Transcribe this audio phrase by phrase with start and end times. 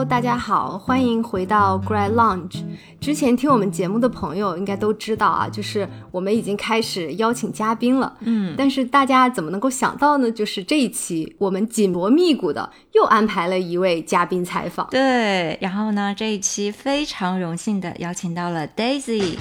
[0.00, 2.62] Hello，大家好，欢迎回到 Grad Lounge。
[3.02, 8.10] 之前听我们节目的朋友应该都知道啊，就是我们已经开始邀请嘉宾了。
[8.20, 10.32] 嗯，但是大家怎么能够想到呢？
[10.32, 14.88] 就是这一期我们紧锣密鼓的又安排了一位嘉宾采访。
[14.90, 19.36] 对，然后呢，这一期非常荣幸的邀请到了 Daisy。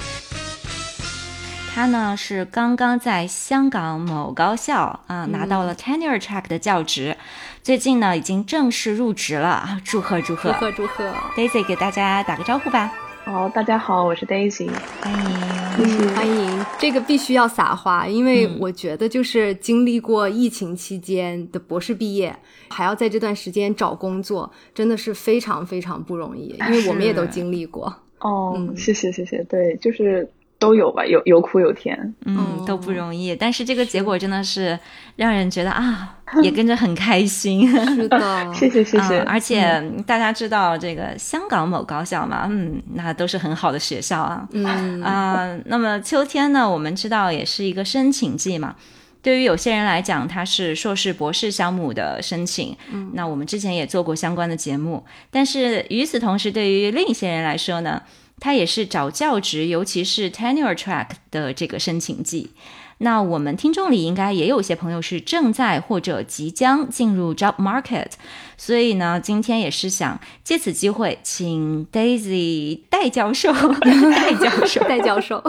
[1.80, 7.16] 他呢是刚刚在香港某高校啊拿到了 tenure track 的教职，
[7.64, 12.92] 最近呢已经正式入职了，祝贺祝贺祝贺祝贺！Daisy 给大家打个招呼吧。
[13.24, 15.40] 好，大家好，我是 Daisy，欢迎，
[15.78, 16.66] 嗯，欢迎。
[16.78, 22.36] 这个必须要撒花，因为我觉得就是经历过疫情期间的博士毕业，
[22.68, 27.96] 还要在这段时间找工作，真的是非常非常不容易，因为我们也都经历过。
[28.20, 30.30] 哦，谢谢谢谢，对，就是。
[30.60, 33.34] 都有吧，有有苦有甜，嗯，都不容易。
[33.34, 34.78] 但是这个结果真的是
[35.16, 37.66] 让人觉得啊， 也跟着很开心。
[37.96, 39.22] 是的，谢 谢谢谢。
[39.22, 44.46] 而且大家知道这个香港某高校嘛，嗯，那都是很好的学校啊。
[44.52, 48.76] 嗯啊，那么秋天呢，我们知道也是一个申请季嘛。
[49.22, 52.76] 对于有些人来讲，它是硕士、博士项目的申请。
[52.92, 55.06] 嗯，那我们之前也做过相关的节目。
[55.32, 58.02] 但是与此同时，对于另一些人来说呢？
[58.40, 62.52] 它也是找教职，尤其是 tenure track 的这个申请季。
[63.02, 68.08] 那我们听众里应该也有些朋友是正在或者即将进入 job market，
[68.58, 73.54] 所以呢，今天也是想借此机会，请 Daisy 戴教授、
[74.14, 75.42] 戴教授、戴教授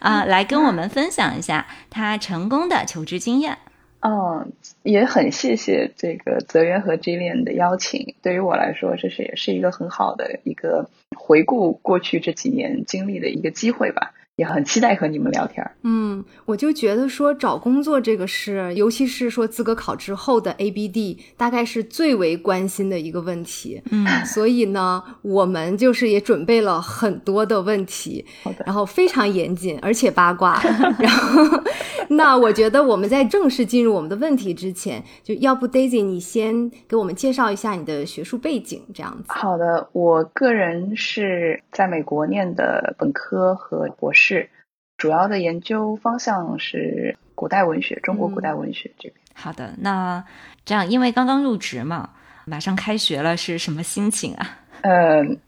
[0.00, 3.58] 啊，来跟我们分享一下他成功的求职经验。
[4.00, 4.50] 嗯，
[4.84, 8.14] 也很谢谢这个泽源和 Jillian 的邀请。
[8.22, 14.12] 对于我来说，这是也是一个很好的一个回顾过去这几年经历的一个机会吧。
[14.36, 15.64] 也很期待和你们聊天。
[15.82, 23.80] 嗯，我就觉得说找工作这个事，尤其是说资格考之后的 ABD，大概是最为关心的一个问题。
[23.92, 28.24] 嗯，所以呢，我们就是也准备了很多的问题，
[28.66, 30.60] 然后非常严谨，而且八卦。
[30.98, 31.62] 然后，
[32.08, 39.24] 那我觉得我们在正式进入我们的问题之前，就要不 Daisy 你先给我们介绍一下你的学术背景，这样子。
[39.28, 44.23] 好的，我个人是在美国念的本科和博士。
[44.26, 44.48] 是，
[44.96, 49.14] 主要的研究方向是古代文学，中国古代文学这边。
[49.34, 50.24] 好的，那
[50.64, 52.08] 这样，因为刚刚入职嘛，
[52.46, 54.60] 马上开学了，是什么心情啊？
[54.80, 55.38] 嗯，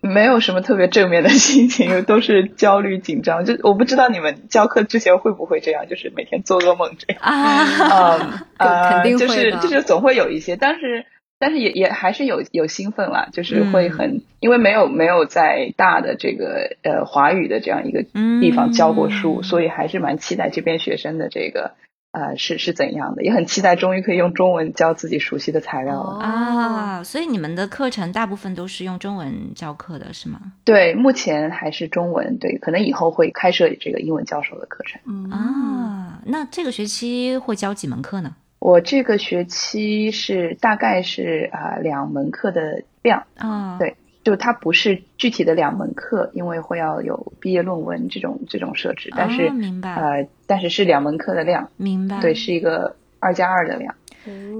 [0.00, 3.44] 没有什么特别正面的心情， 都是焦虑紧张。
[3.44, 8.48] 就我不知道你们教课之前会不会这样，就是每天做噩梦这样啊？
[8.58, 11.06] 嗯，肯定会就是就是总会有一些，但是。
[11.46, 18.02] 但是也也还是有有兴奋啦，就是会很，因为没有没有在大的这个呃华语的这样一个
[18.40, 21.72] 地方教过书，所以还是蛮期待这边学生的这个
[22.12, 27.04] 呃是是怎样的，也很期待终于可以用中文教自己熟悉的材料了啊。
[27.04, 30.40] 所以你们的课程大部分都是用中文教课的是吗？
[30.64, 34.98] 对，目前还是中文，对，可能以后会开设这个英文教授的课程。
[35.06, 38.34] 嗯啊，那这个学期会教几门课呢？
[38.64, 53.94] 我这个学期是大概是啊两门课的量啊，对，就它不是具体的两门课，因为会要有毕业论文这种这种设置，但是明白呃，但是是两门课的量，明白，对，是一个二加二的量，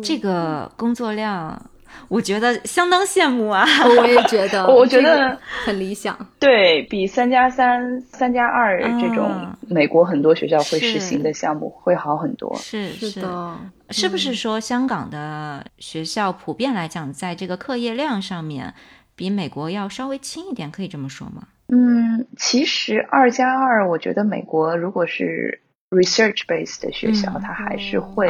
[0.03, 1.71] 这个工作量。
[2.09, 3.65] 我觉得相当羡慕啊！
[3.99, 9.31] 我也觉得， 我觉得很理想，对比三加三、三加二这种
[9.69, 12.55] 美国很多学校会实行的项目会好很多。
[12.57, 13.57] 是是的，
[13.91, 18.73] 是不是说香港的学校普遍来讲，在这个课业量上面
[19.17, 20.71] 比美国要稍微轻一点？
[20.71, 21.45] 可以这么说吗？
[21.69, 28.29] 嗯，其实二加二，我觉得美国如果是 research based 的学校，它还是会。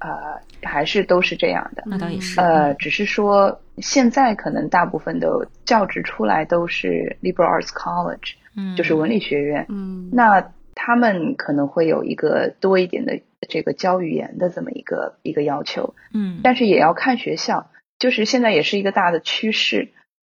[0.00, 2.40] 呃，还是都是这样的，那倒也是。
[2.40, 19.90] 呃，只是说现在可能大部分的教职出来都是 liberal arts college，嗯，就是文理学院，嗯，那他们可能会有一个多一点的这个教语言的这么一个一个要求，嗯，但是也要看学校，就是现在也是一个大的趋势。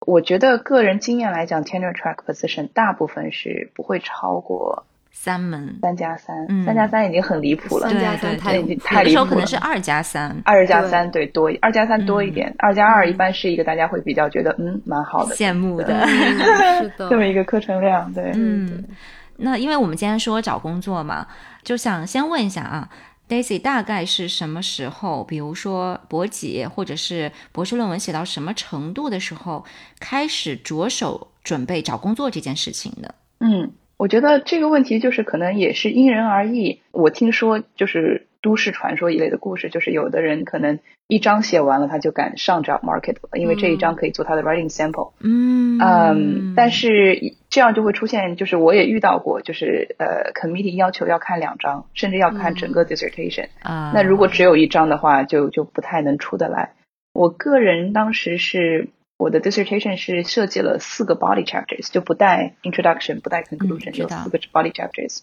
[0.04, 4.86] 我觉得个人经验来讲，tenure track position 大部分是不会超过。
[5.14, 7.88] 三门三加三，三加三已经很离谱了。
[7.88, 9.10] 三加三太已经太离谱了。
[9.10, 12.52] 有时候可能是二加三，二加三对多，二加三多一点。
[12.58, 18.12] 二加二一般是一个大家会比较觉得嗯蛮好的，羡慕的，是的， 这么一个课程量。
[18.12, 18.84] 对，嗯。
[19.36, 21.26] 那因为我们今天说找工作嘛，
[21.62, 22.88] 就想先问一下啊
[23.28, 29.64] ，Daisy 大概是什么时候，比如说博几或者是博士论文写到什么程度的时候，
[30.00, 33.14] 开始着手准备找工作这件事情的？
[33.40, 33.72] 嗯。
[34.02, 36.80] 我觉得这个问题就是可能也是因人而异。
[36.90, 45.12] 我听说就是都市传说一类的故事，就是有的人可能一章写完了，他就敢上 job market 了，因为这一章可以做他的 writing sample。
[45.20, 53.50] 嗯嗯，但是这样就会出现，就是我也遇到过，就是呃，committee 要求要看两章，甚至要看整个 dissertation。
[53.62, 56.72] 啊，那如果只有一章的话，就就不太能出得来。
[57.12, 58.88] 我个人当时是
[59.22, 65.20] 我的 dissertation 是设计了四个 body chapters，就不带 introduction，不带 conclusion，有四个 body chapters。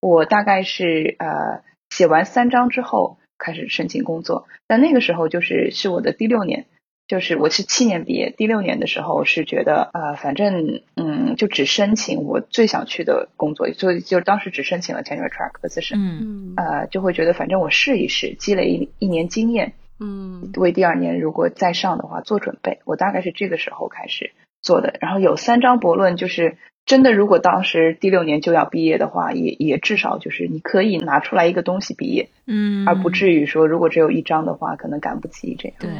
[0.00, 6.64] 我大概是呃写完三章之后开始申请工作，但那个时候就是是我的第六年，
[7.06, 16.54] 就是我是七年毕业，第六年的时候是觉得呃反正嗯就只申请我最想去的工作，所以就当时只申请了 tenure track position，嗯。
[16.56, 22.80] 呃就会觉得反正我试一试，积累一一年经验，嗯，为第二年如果再上的话做准备。
[22.84, 26.56] 我大概是这个时候开始做的，然后有三章博论就是。
[26.88, 35.76] 真的，如果当时第六年就要毕业的话，也也至少就是你可以拿出来一个东西毕业，嗯，而不至于说如果只有一张的话，可能赶不及这样。
[35.78, 35.90] 对，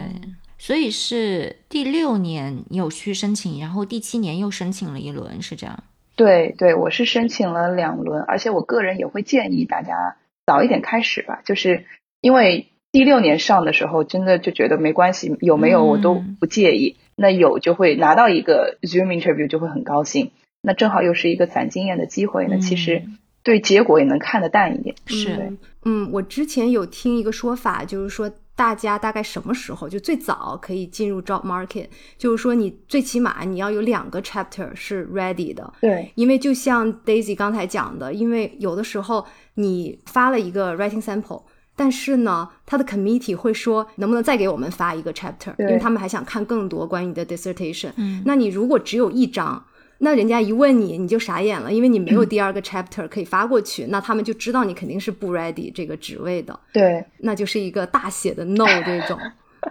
[0.57, 5.85] 所以是第六年你有去申请，然后第七年又申请了一轮，是这样？
[6.17, 10.17] 对对，我是申请了两轮，而且我个人也会建议大家
[10.47, 11.85] 早一点开始吧，就是
[12.23, 12.69] 因为
[12.99, 20.33] 第六年上的时候，真的就觉得没关系，有没有我都不介意，那有就会拿到一个 Zoom interview 就会很高兴。
[20.63, 23.05] 那正好又是一个攒经验的机会，那其实
[23.45, 24.97] 对结果也能看得淡一点。
[25.07, 31.87] 是，嗯，我之前有听一个说法，就是说大家大概什么时候就最早可以进入 job market，
[32.17, 35.73] 就是说你最起码你要有两个 chapter 是 ready 的。
[35.81, 39.25] 对，因为就像 Daisy 刚才讲的，因为有的时候
[39.55, 41.45] 你发了一个 writing sample，
[41.79, 47.93] 但是呢，他的 committee 会说能不能再给我们发一个 chapter，因为他们还想看更多关于你的 dissertation。
[47.97, 49.65] 嗯，那你如果只有一张。
[50.01, 56.57] 那人家一问你，你就傻眼了，因为你没有第二个 chapter 可以发过去，那他们就知道你肯定是不 ready 这个职位的。
[56.73, 59.19] 对，那就是一个大写的 no 这种。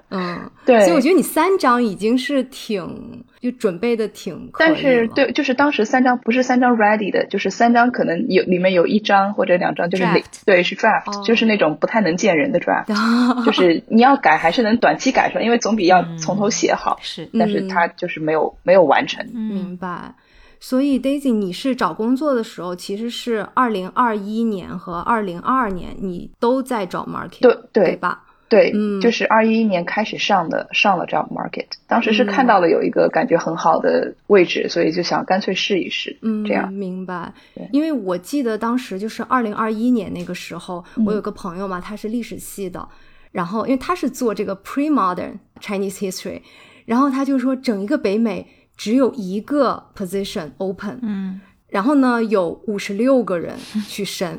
[0.09, 0.79] 嗯，对。
[0.81, 4.49] 所以我觉得你三张已经是挺就准备的挺。
[4.57, 10.05] 但是对，就是当时三张不是三张 ready 的，就是三张可能有里面有一张或者两张就是
[10.45, 12.85] 对是 draft，就是那种不太能见人的 draft，
[13.45, 16.97] 就是你要改还是能短期改出来，因为总比要从头写好。
[17.01, 19.25] 是，但是它就是没有没有完成。
[19.33, 20.15] 明白。
[20.59, 28.23] 所以，Daisy，你是找工作的时候，其实是二零二一年和二零二二年，你都在找 market，对对吧？
[28.49, 36.71] 对，嗯，就是二一年开始上的，上了 job market，当时是看到了有一个感觉很好的位置，所以就想干脆试一试，嗯，这样。
[36.71, 37.33] 明白。
[37.71, 42.87] 因为我记得当时就是二零二一年那个时候，我有个朋友嘛，他是历史系的，
[43.31, 46.41] 然后因为他是做这个 pre modern Chinese history，
[46.85, 48.47] 然后他就说整一个北美。
[48.77, 53.57] 只有一个 position open，嗯，然后呢，有五十六个人
[53.87, 54.37] 去申，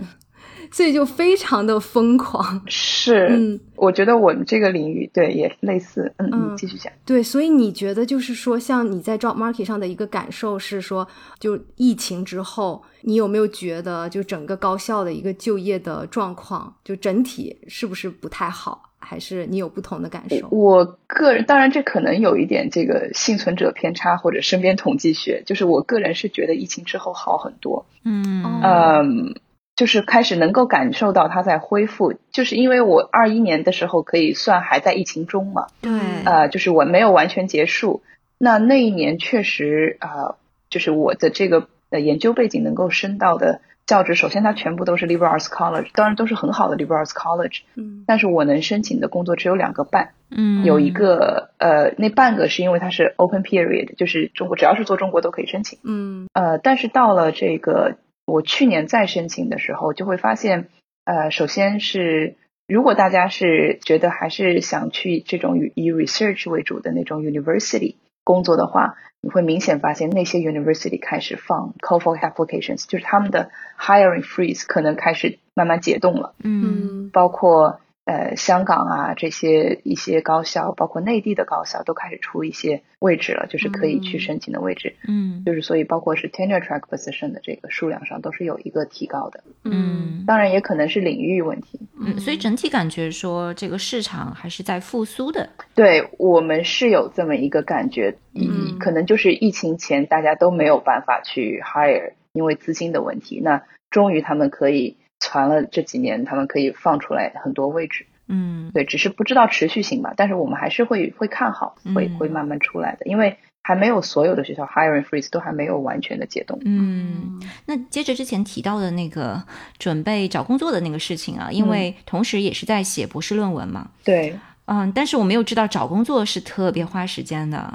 [0.70, 2.60] 所以就非常的疯狂。
[2.66, 6.12] 是，嗯，我觉得我们这个领域对也类似。
[6.16, 6.92] 嗯嗯，继续讲。
[7.04, 11.06] 对，所以你觉得就是说，像你在 job market 上的一个感受是说，
[11.38, 18.84] 就疫情之后，你有没有觉得就整个高校的一个就业的状况，就整体是不是不太好？
[19.00, 20.48] 还是你有不同的感受？
[20.50, 27.86] 我个人当然这可能有一点这个幸存者偏差或者身边统计学，就是我个人是觉得疫情之后好很多。
[28.04, 29.34] 嗯嗯，
[29.78, 35.68] 就是开始能够感受到它在恢复，就是因为我二一年的时候可以算还在疫情中嘛。
[35.80, 35.92] 对。
[36.24, 38.02] 呃，就是我没有完全结束，
[38.38, 40.34] 那那一年确实啊，
[40.68, 43.60] 就是我的这个呃研究背景能够升到的。
[43.86, 57.94] 教职首先它全部都是 liberal arts college，当然都是很好的 liberal arts college，嗯，但是我能申请的工作只有两个半，嗯，有一个呃那半个是因为它是 open period，就是中国只要是做中国都可以申请，嗯，呃，但是到了这个
[58.32, 60.68] 我去年再申请的时候，就会发现，
[61.04, 68.96] 呃，首先是如果大家是觉得还是想去这种以以 research 为主的那种 university 工作的话。
[69.20, 76.34] 你会明显发现那些 university 开始放 call for applications，就是他们的 hiring freeze 可能开始慢慢解冻了。
[76.44, 77.80] 嗯，包括。
[78.08, 84.96] 呃，香港啊，这些一些高校，包括内地的高校，都开始出一些位置了，就是可以去申请的位置。
[85.06, 89.44] 嗯，就是所以，包括是 tenure track position 的这个数量上，都是有一个提高的。
[89.64, 91.78] 嗯，当然也可能是领域问题。
[92.00, 95.46] 嗯，所以整体感觉说，这个市场还是在复苏的。
[95.74, 103.38] 对我们是有这么一个感觉，嗯，可能就是疫情前大家都没有办法去 hire，因为资金的问题。
[103.44, 104.96] 那终于他们可以。
[105.20, 110.14] 传了这几年，他们可以放出来很多位置，嗯，对，只是不知道持续性吧。
[110.16, 116.58] 但是我们还是会会看好，会会慢慢出来的，因为还没有所有的学校 hiring freeze 都还没有完全的解冻。
[116.64, 119.42] 嗯，那接着之前提到的那个
[119.78, 123.90] 准备找工作的那个事情啊，因为同时也是在写博士论文嘛。
[124.04, 124.34] 对。
[124.70, 127.74] 嗯，但是我没有知道找工作是特别花时间的，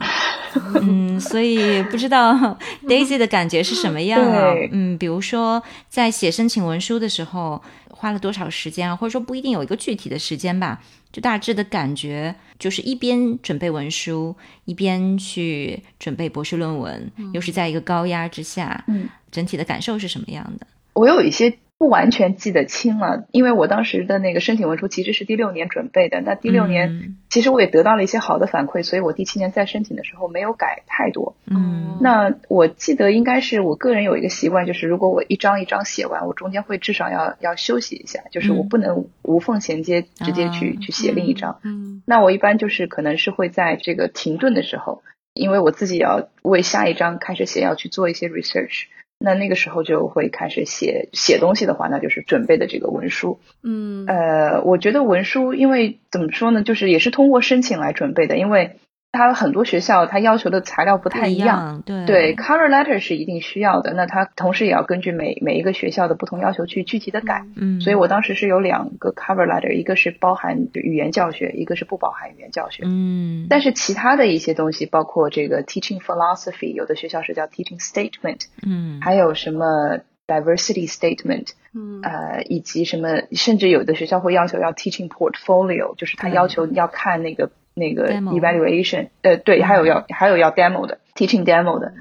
[0.76, 4.54] 嗯，所以不知道 Daisy 的感觉是什么样啊？
[4.72, 7.60] 嗯，比如说在写申请文书的时候
[7.90, 8.96] 花了多少时间啊？
[8.96, 10.80] 或者说不一定有一个具体的时间吧，
[11.12, 14.36] 就大致的感觉就是一边准备文书，
[14.66, 20.68] 一边去准备博士论文，又是在一个高压之下，嗯，整体的感受是什么样的？
[20.94, 21.58] 我有一些。
[21.84, 26.22] 不完全记得清了，因为我当时的那个申请文书其实是第六年准备的。
[26.22, 31.36] 那第六年其实我也得到了一些好的反馈，所以我第七年再申请的时候没有改太多。
[31.46, 41.60] 嗯，那我记得应该是我个人有一个习惯，就是如果我一张一张写完，我中间会至少要要休息一下，就是我不能无缝衔接直接去去写另一张。
[41.66, 48.86] 嗯，那我一般就是可能是会在这个停顿的时候，因为我自己要为下一章开始写要去做一些 research。
[49.24, 53.40] 那那个时候就会开始写写东西的话，那就是准备的这个文书。
[53.64, 58.76] 嗯，呃，我觉得文书，因为怎么说呢，就是也是通过申请来准备的，因为。
[59.14, 63.94] 它很多学校它要求的材料不太一样，对对，cover letter 是一定需要的。
[63.94, 67.46] 那它同时也要根据每每一个学校的不同要求去具体的改。
[67.56, 72.82] 嗯，所以我当时是有两个 cover letter，一个是包含语言教学，一个是不包含语言教学。
[72.88, 87.52] 嗯，但是其他的一些东西，包括这个 teaching philosophy，有的学校是叫 teaching statement，嗯，还有什么 diversity statement，嗯，呃，以及什么，甚至有的学校会要求要 teaching portfolio，就是他要求要看那个。
[87.76, 91.94] 那个 evaluation，呃，对，还有要还有要 demo 的 teaching demo 的，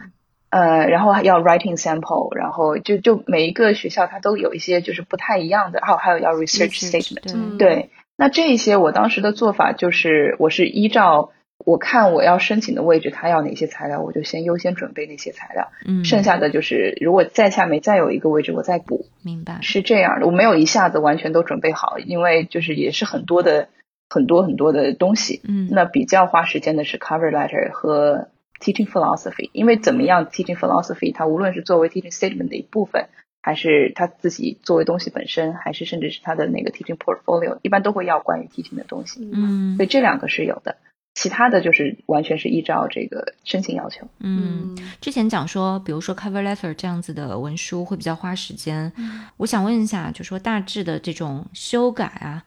[0.51, 11.31] 呃，然后要 writing sample，然后就就每一个学校它都有一些就是不太一样的，还有还有要 research statement，对，那这一些我当时的做法就是我是依照
[11.65, 23.69] 我看我要申请的位置，他要哪些材料，我就先优先准备那些材料，嗯，剩下的就是如果在下面再有一个位置，我再补，明白，是这样的，我没有一下子完全都准备好，因为就是也是很多的。
[24.13, 28.29] 很多很多的东西，嗯，那比较花时间的是 cover letter 和
[28.61, 33.09] teaching philosophy，因为怎么样 teaching philosophy，它无论是作为 teaching statement 的一部分，
[33.41, 40.77] 还是它自己作为东西本身，还是甚至是它的那个 teaching portfolio，一般都会要关于 teaching 的东西，嗯，所以这两个是有的，
[41.15, 44.07] 其他的就是完全是依照这个申请要求。
[44.21, 48.93] 嗯，之前讲说，比如说 cover letter 这样子的文书会比较花时间，
[49.39, 52.45] 我想问一下，就说大致的这种修改啊。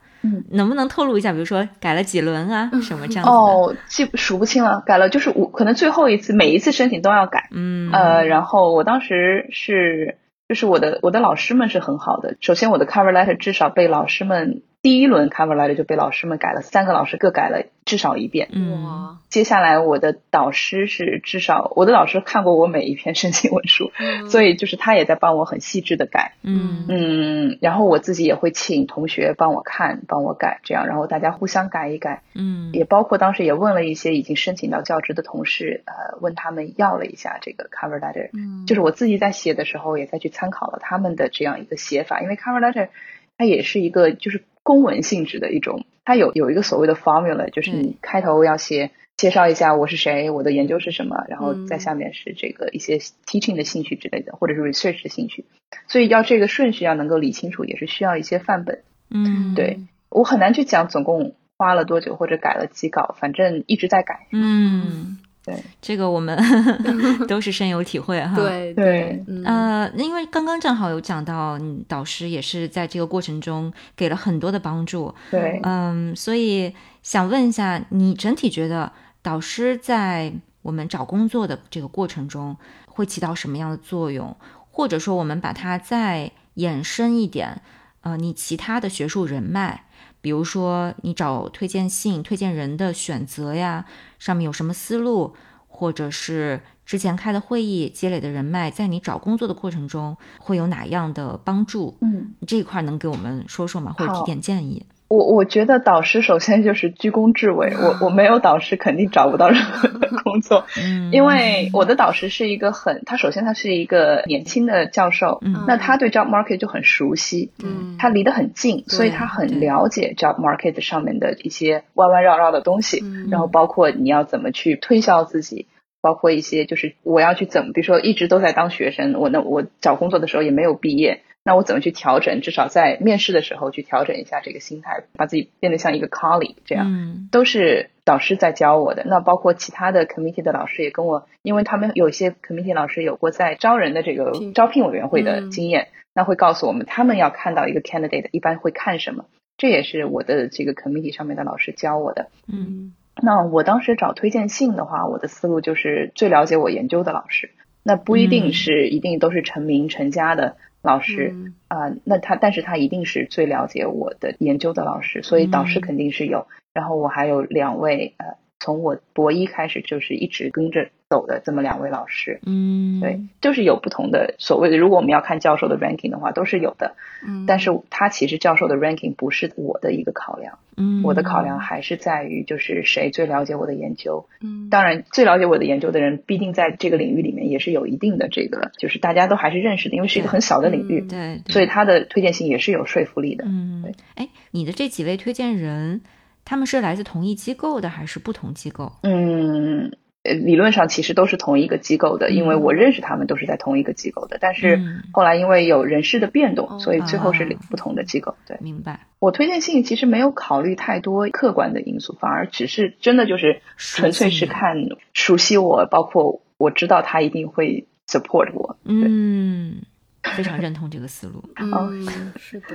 [0.51, 3.29] 能不能透露一下，比如说改了几轮啊，什么这样子？
[3.29, 7.49] 哦，记数不清了，改了就是我，可能最后一次每一次申请都要改。
[7.51, 10.17] 嗯，呃，然后我当时是，
[10.47, 14.61] 就是我的我的老师们是很好的，首先我的 cover letter 至少被老师们。
[14.85, 18.49] 第一轮 cover letter 就被老师们改了，三个老师各改了至少一遍。
[18.83, 19.17] 哇！
[19.29, 23.91] 接下来我的导师是至少我的老师看过我每一篇申请文书，
[24.29, 26.33] 所以就是他也在帮我很细致的改。
[26.43, 32.21] 嗯嗯，然后我自己也会请同学帮我看，帮我改，这样然后大家互相改一改。
[32.35, 38.29] 嗯，也包括当时也问了一些已经申请到教职的同事，呃，问他们要了一下这个 cover letter。
[38.33, 42.89] 嗯，就是我自己在写的时候也再去参考了他们的这样一个写法，因为 cover letter
[43.35, 44.43] 它也是一个就是。
[44.65, 55.45] 公文性质的一种，它有有一个所谓的 formula，就是你开头要写介绍一下我是谁，我的研究是什么，然后在下面是这个一些 teaching 的兴趣之类的，或者是 research 的兴趣，
[55.87, 58.81] 所以要这个顺序要能够理清楚，也是需要一些范本。
[59.11, 64.25] 嗯，对我很难去讲总共花了多久或者改了几稿，反正一直在改。
[64.31, 65.19] 嗯。
[65.45, 66.35] 对，这个我们
[67.27, 68.35] 都是深有体会哈。
[68.35, 75.13] 对对，呃，因为刚刚正好有讲到，导师也是在这个过程中给了很多的帮助。
[75.29, 76.73] 对，嗯，所以
[77.03, 80.33] 想问一下，你整体觉得导师在
[80.63, 84.35] 我们找工作的这个过程中会起到什么样的作用？
[84.71, 87.61] 或者说，我们把它再延伸一点，
[88.01, 89.84] 呃，你其他的学术人脉。
[90.25, 93.85] 比如说，你找推荐信、推荐人的选择呀，
[94.17, 95.35] 上面有什么思路，
[95.67, 101.95] 或者是之前开的会议积累的人脉，在你找工作的过程中会有哪样的帮助？
[102.01, 103.93] 嗯，这一块能给我们说说吗？
[103.95, 104.83] 或者提点建议？
[105.07, 110.65] 我我觉得导师首先就是居功至伟，我我没有导师肯定找不到任何的 工作，
[111.11, 125.67] 因为我的导师是一个很，他首先他是一个年轻的教授，那他对 job market 就很熟悉，嗯他离得很近，所以他很了解 job market 上面的一些弯弯绕绕的东西，然后包括你要怎么去推销自己，
[126.01, 131.21] 包括一些就是我要去怎么，比如说一直都在当学生，我那我找工作的时候也没有毕业。
[131.45, 132.41] 那我怎么去调整？
[132.41, 139.03] 至少在面试的时候去调整一下这个心态，把自己变得像一个 colleague 这样，都是导师在教我的。
[139.05, 149.25] 那包括其他的 committee 的老师也跟我，因为他们有些 committee 老师有过在招人的这个招聘委员会的经验，那会告诉我们他们要看到一个 candidate 一般会看什么。
[149.55, 152.27] 这也是我的这个 committee 上面的老师教我的。
[152.51, 157.51] 嗯，那我当时找推荐信的话，我的思路就是最了解我研究的老师。
[157.87, 166.47] 那不一定是一定都是成名成家的老师啊，那他但是他一定是最了解我的研究的老师，所以导师肯定是有。
[166.73, 168.37] 然后我还有两位呃。
[168.65, 196.01] 从我博一开始就是一直跟着走的这么两位老师，嗯，对，就是有不同的所谓的，如果我们要看教授的 ranking 的话，都是有的，嗯，但是他其实教授的 ranking 不是我的一个考量，嗯，我的考量还是在于就是谁最了解我的研究，嗯，当然最了解我的研究的人必定在这个领域里面也是有一定的这个，就是大家都还是认识的，因为是一个很小的领域，对，所以他的推荐信也是有说服力的，嗯，对，哎，你的这几位推荐人。
[196.45, 198.91] 他们是来自同一机构的还是不同机构？
[199.01, 199.91] 嗯，
[200.23, 204.37] 理论上其实都是同一个机构的，因为我认识他们都是在同一个机构的。
[204.39, 208.35] 但是后来因为有人事的变动，所以最后是不同的机构。
[208.47, 209.07] 对，明白。
[209.19, 214.77] 我推荐信其实没有考虑太多客观的因素，反而只是真的就是纯粹是看
[215.13, 218.77] 熟悉我，包括我知道他一定会 support 我。
[218.83, 219.81] 嗯，
[220.21, 221.43] 非常认同这个思路。
[221.55, 222.67] 嗯，是的。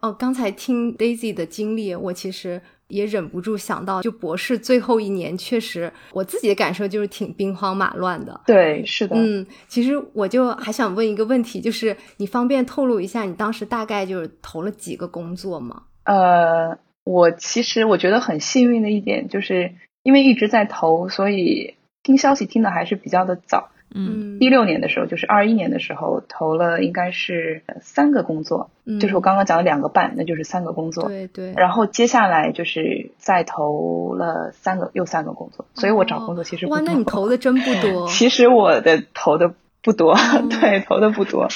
[0.00, 8.40] 哦，刚才听 Daisy 的经历，我其实也忍不住想到，就博士最后一年，确实我自己的感受就是挺兵荒马乱的。
[8.46, 9.16] 对，是的。
[9.16, 15.82] 嗯，其实我就还想问一个问题，就是你方便透露一下，你当时大概就是投了几个工作吗？
[16.04, 23.70] 呃，我其实我觉得很幸运的一点，就是因为一直在投，所以听消息听的还是比较的早。
[23.92, 28.70] 嗯，一六年的时候，就是二一年的时候投了，应该是三个工作，
[29.00, 31.08] 就是我刚刚讲的两个半，那就是三个工作。
[31.08, 31.52] 对对。
[31.56, 38.06] 然后接下来就是再投了三个，又三个工作，所以我找工作其实哇，那你投的真不多。
[38.14, 40.14] 其实我的投的不多，
[40.48, 41.48] 对，投的不多。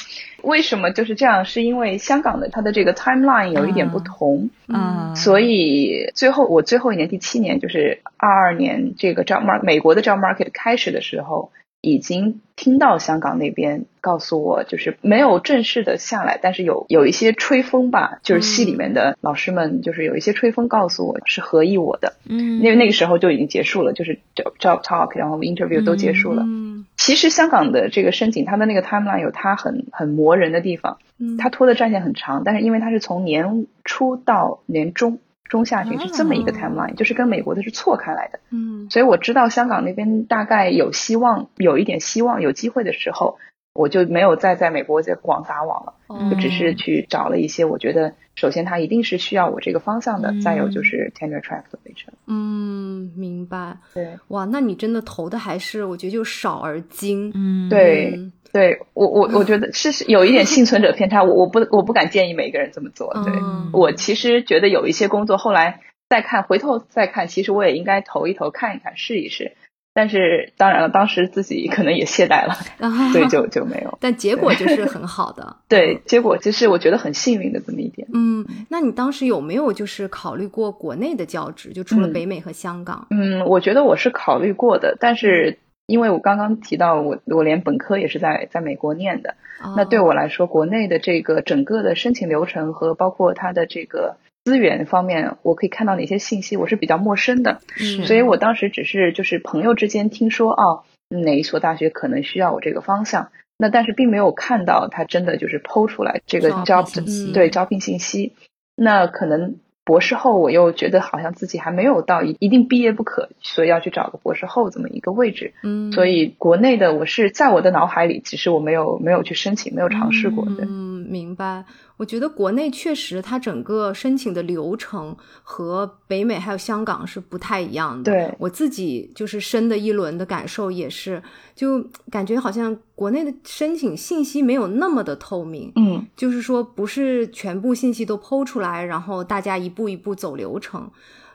[0.43, 1.45] 为什么就是这样？
[1.45, 11.49] 是因为香港的它的这个 timeline 有一点不同，嗯，所以最后我最后一年第七年就是二二年这个 job market 美国的 job market 开始的时候。
[11.85, 26.41] 已经听到香港那边告诉我，就是没有正式的下来，但是有有一些吹风吧，就是系里面的老师们，就是有一些吹风告诉我是合意我的，嗯，因为那个时候就已经结束了，就是 job talk，然后 interview 都结束了。
[26.43, 35.19] 嗯，其实香港的这个申请，它的那个 timeline 有他很很磨人的地方，嗯，它拖的战线很长，但是因为他是从年初到年中。
[35.45, 38.39] 中下旬是这么一个 timeline，就是跟美国的是错开来的。
[38.49, 43.37] 嗯，所以我知道香港那边大概有希望，有一点希望，有机会的时候，
[43.73, 45.93] 我就没有再在美国再广撒网了，
[46.29, 52.05] 就只是去找了一些我觉得，首先它一定是需要我这个方向的，再有就是 tenure track 的位置。
[52.27, 53.77] 嗯，明白。
[53.93, 57.31] 对，哇，那你真的投的还是我觉得就少而精。
[57.33, 58.31] 嗯，对。
[58.53, 63.13] 对我我我觉得是有一点幸存者偏差，我我不我不敢建议每个人这么做。
[63.25, 63.33] 对
[63.73, 69.57] 我其实觉得有一些工作后来再看回头再看，其实我也应该投一投看一看试一试。
[69.95, 72.53] 但是当然了，当时自己可能也懈怠了，
[73.13, 73.97] 所以就就没有。
[74.01, 75.55] 但结果就是很好的。
[75.67, 78.07] 对，结果就是我觉得很幸运的这么一点。
[78.13, 81.69] 嗯，那你当时有没有就是考虑过国内的教职？
[81.71, 83.07] 就除了北美和香港？
[83.09, 85.57] 嗯，我觉得我是考虑过的，但是。
[85.87, 89.35] 因为我刚刚提到我我连本科也是在在美国念的，
[89.77, 97.59] 那对我来说，国内的这个整个的申请流程和包括它的这个资源方面，我可以看到哪些信息，我是比较陌生的，
[98.05, 108.33] 所以我当时只是就是朋友之间听说哦，哪一所大学可能需要我这个方向，那但是并没有看到他真的就是剖出来这个 job 对招聘信息，
[108.75, 109.55] 那可能。
[109.87, 115.53] 博士后，我又觉得好像自己还没有到一一定毕业不可，所以要去找个博士后这么一个位置。
[115.61, 120.43] 嗯，所以国内的我是在我的脑海里，其实我没有没有去申请，没有尝试过。
[120.59, 121.65] 嗯，明白。
[121.97, 128.11] 我觉得国内确实，它整个申请的流程和北美还有香港是不太一样的。
[128.11, 131.23] 对我自己就是申的一轮的感受也是，
[131.55, 131.81] 就
[132.11, 135.71] 感觉好像国内的申请信息没有那么的透明。
[135.77, 140.91] 嗯，就是说不是全部信息都剖出来，然后大家一步一步走流程。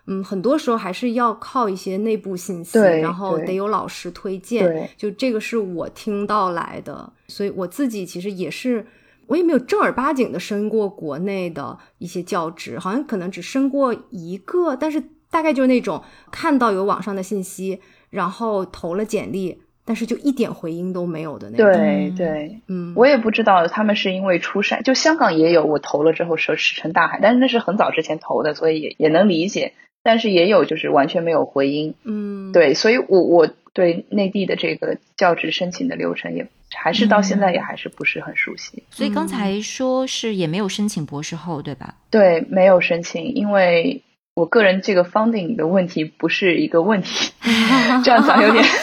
[0.06, 4.90] 嗯，很多时候还是要靠一些内部信息，然后得有老师推荐。
[4.98, 8.86] 就这个是我听到来的，所以我自己其实也是。
[9.30, 21.66] 我也没有正儿八经的申过国内的一些教职，好像可能只申过一个，但是大概就是那种看到有网上的信息，然后投了简历，但是就一点回音都没有的那种。
[21.72, 29.74] 对对，嗯，我也不知道他们是因为初筛，就香港也有我投了之后石石沉大海，但是那是很早之前投的，所以也也能理解。
[30.02, 31.94] 但是也有就是完全没有回音。
[32.02, 38.82] 嗯，对，所以我我对内地的这个教职申请的流程也还是到现在也还是不是很熟悉。
[38.90, 41.94] 所以刚才说是也没有申请博士后，对吧？
[42.10, 44.02] 对，没有申请，因为
[44.34, 47.32] 我个人这个 funding 的问题不是一个问题，
[48.04, 48.64] 这样讲有点。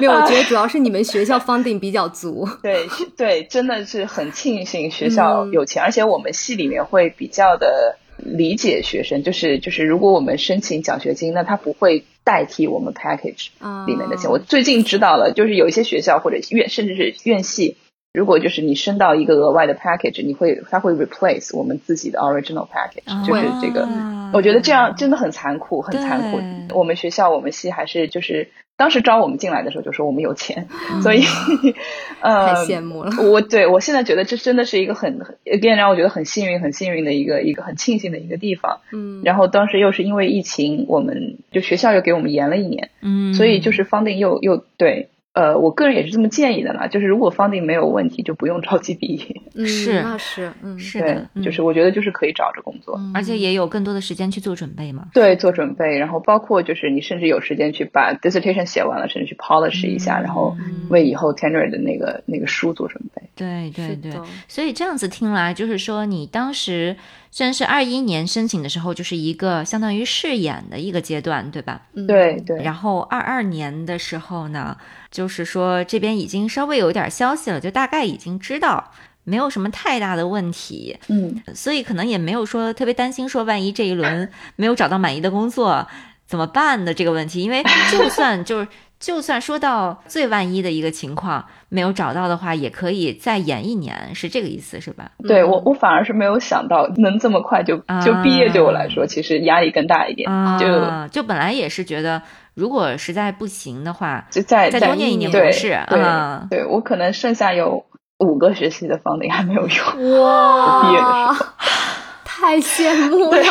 [0.00, 2.48] 没有，我觉得主要是你们学校 funding 比较足。
[2.60, 2.84] 对
[3.16, 13.48] 对，真的是很庆幸学校有钱，而且我们系里面会比较的理解学生，就是就是如果我们申请奖学金，那他不会代替我们 package
[13.86, 14.30] 里面的钱。
[14.30, 17.76] 我最近知道了，就是有一些学校或者院甚至是院系，
[18.14, 23.86] 如果就是你升到一个额外的 package，你会它会 replace 我们自己的 original package，就是这个，
[24.32, 26.40] 我觉得这样真的很残酷，很残酷。
[26.78, 28.48] 我们学校我们系还是就是。
[28.76, 30.66] 当时招我们进来的时候就说我们有钱，
[31.00, 31.22] 所以，
[32.20, 33.12] 呃，太羡慕了。
[33.30, 35.16] 我对我现在觉得这真的是一个很，
[35.62, 38.80] 便让我觉得很幸运、很幸运的一个一个很庆幸的一个地方。
[38.92, 45.08] 嗯，然后当时又是因为疫情，我们就学校又给我们延了一年，嗯，所以就是方定又又对。
[45.34, 49.42] 呃，我个人也是这么建议的啦，就是如果 funding 没有问题，就不用着急毕业。
[49.56, 55.08] 嗯，是，那是，嗯，是的，就是我觉得就是可以找着工作，而且也有更多的时间去做准备嘛。
[55.12, 60.56] 对，做准备，然后包括就是你甚至有时间去把 dissertation 写完了，甚至去 polish 一下，然后
[60.88, 63.22] 为以后 tenure 的那个那个书做准备。
[63.34, 64.12] 对对对，
[64.46, 66.96] 所以这样子听来，就是说你当时。
[67.36, 71.82] 虽然是二一年申请的时候，就是一个相当于试演的一个阶段，对吧？
[72.06, 72.62] 对对。
[72.62, 74.76] 然后二二年的时候呢，
[75.10, 78.92] 就是说这边已经稍微有点消息了，就大概已经知道
[79.24, 80.96] 没有什么太大的问题。
[81.08, 81.42] 嗯。
[81.56, 85.88] 所以可能也没有说特别担心说万一这一轮没有找到满意的工作
[86.28, 88.68] 怎么办的这个问题，因为就算就是。
[89.00, 95.10] 就算说到最万一的一个情况没有找到的话，也可以再延一年，是这个意思，是吧？
[95.28, 100.30] 对我，我反而是没有想到能这么快就就毕业，对我来说其实压力更大一点。
[100.58, 100.66] 就
[101.08, 102.22] 就本来也是觉得，
[102.54, 105.78] 如果实在不行的话，就再再多念一年博士。
[105.88, 106.02] 对，
[106.48, 107.84] 对我可能剩下有
[108.18, 110.22] 五个学期的房龄还没有用。
[110.22, 111.46] 哇，毕业的时候
[112.24, 113.42] 太羡慕了，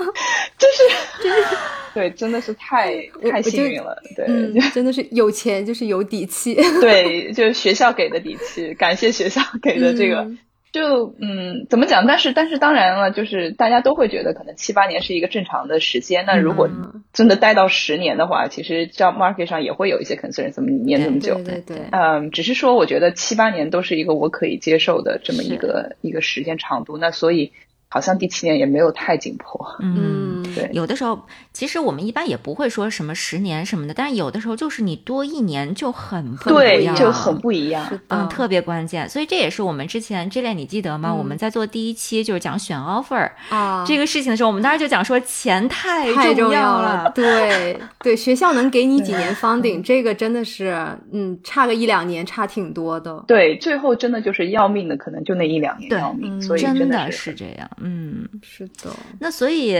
[0.56, 1.75] 就是。
[1.96, 2.94] 对，真的是太
[3.32, 3.96] 太幸运了。
[4.14, 4.26] 对，
[4.74, 6.54] 真的是有钱就是有底气。
[6.78, 10.30] 对，就是学校给的底气，感谢学校给的这个。
[10.72, 12.06] 就嗯，怎么讲？
[12.06, 16.26] 但是但是当然了，就是大家都会觉得可能七八年是一个正常的时间。
[16.26, 16.68] 那如果
[17.14, 21.36] 真的待到十年的话，其实 job market 上也会有一些 concern，怎么你念这么久？
[21.36, 21.78] 对对对。
[21.92, 26.98] 嗯，只是说我觉得七八年都是一个我可以接受的这么一个一个时间长度。
[26.98, 27.52] 那所以。
[27.88, 31.18] 好像第七年也没有太紧迫，嗯，对，有的时候
[31.56, 39.08] 其实我们一般也不会说什么十年什么的，但是有的时候就是你多一年就很不一样，对就很不一样，嗯，特别关键。
[39.08, 41.14] 所以这也是我们之前这恋你记得吗？
[41.14, 53.24] 我们在做第一期就是讲选 offer 啊这个事情的时候，我们当时就讲说钱太重要了，对 对，学校能给你几年 funding，这个真的是，嗯，差个一两年差挺多的。
[53.26, 57.70] 对，最后真的就是要命的，可能就那一两年要命，所以真的是这样。
[57.80, 58.90] 嗯，是的。
[59.20, 59.74] 那所以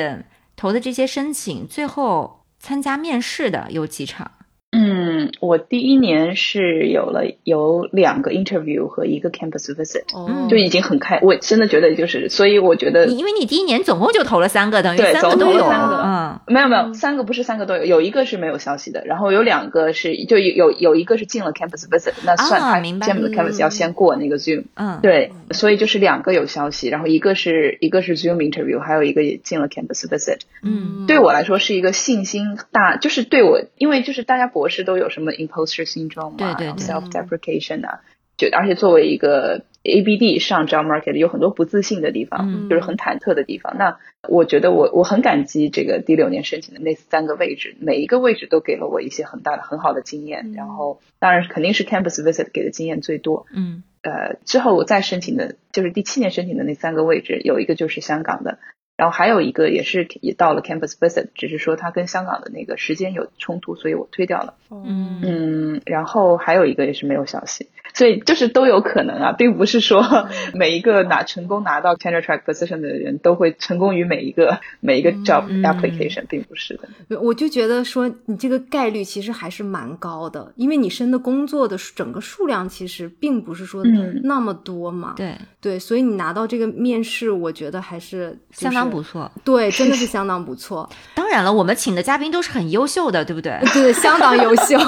[0.57, 4.33] 投的这些申请，最后参加面试的有几场？
[4.79, 10.05] 嗯，我第一年是有了有两个 interview 和一个 campus visit，
[10.51, 11.19] 就已经很开。
[11.23, 15.65] 我真的觉得就是，所以我觉得，因为你第一年总共就投了三个，等于三个都有。
[15.65, 24.65] 嗯，没有没有，三个不是三个都有，有一个是没有消息的，然后有两个是就有有一个是进了 campus visit，那算他 campus 要先过那个 zoom。
[24.75, 30.41] 嗯，对，所以就是两个有消息，然后一个是一个是 zoom interview，还有一个也进了 campus visit。
[30.63, 34.66] 嗯，对我来说是一个信心大，就是对我，因为就是大家博。
[34.67, 38.01] 博士都有什么 imposter syndrome 嘛，self deprecation 啊，
[38.37, 43.77] 就而且作为一个 ABD 上 job market 有很多不自信的地方，就是很忐忑的地方。
[43.79, 43.99] 那
[44.29, 50.53] 我觉得我我很感激这个第六年申请的那三个位置，每一个位置都给了我一些很大的很好的经验。
[50.53, 53.47] 然后当然肯定是 campus visit 给的经验最多。
[53.55, 58.59] 嗯，呃，之后我再申请的就是第七年申请的那三个位置，有一个就是香港的。
[58.97, 64.55] 然后还有一个也是也到了 campus visit，只是说它跟香港的那个时间有冲突，所以我推掉了。
[64.71, 67.69] 嗯嗯，然后还有一个也是没有消息。
[67.95, 77.21] 所以就是都有可能啊，并不是说 每一个拿成功拿到 tenure track position 的人都会成功于每一个每一个 job application，并不是的。
[77.21, 83.83] 我就觉得说你这个概率其实还是蛮高的，因为你申的工作的整个数量其实并不是说
[84.25, 85.15] 那么多嘛。
[85.17, 89.31] 对对，所以你拿到这个面试，我觉得还是相当不错。
[89.45, 90.89] 对，真的是相当不错。
[91.15, 93.59] 当然了，我们请的嘉宾都是很优秀的，对不对？
[93.73, 94.79] 对，相当优秀。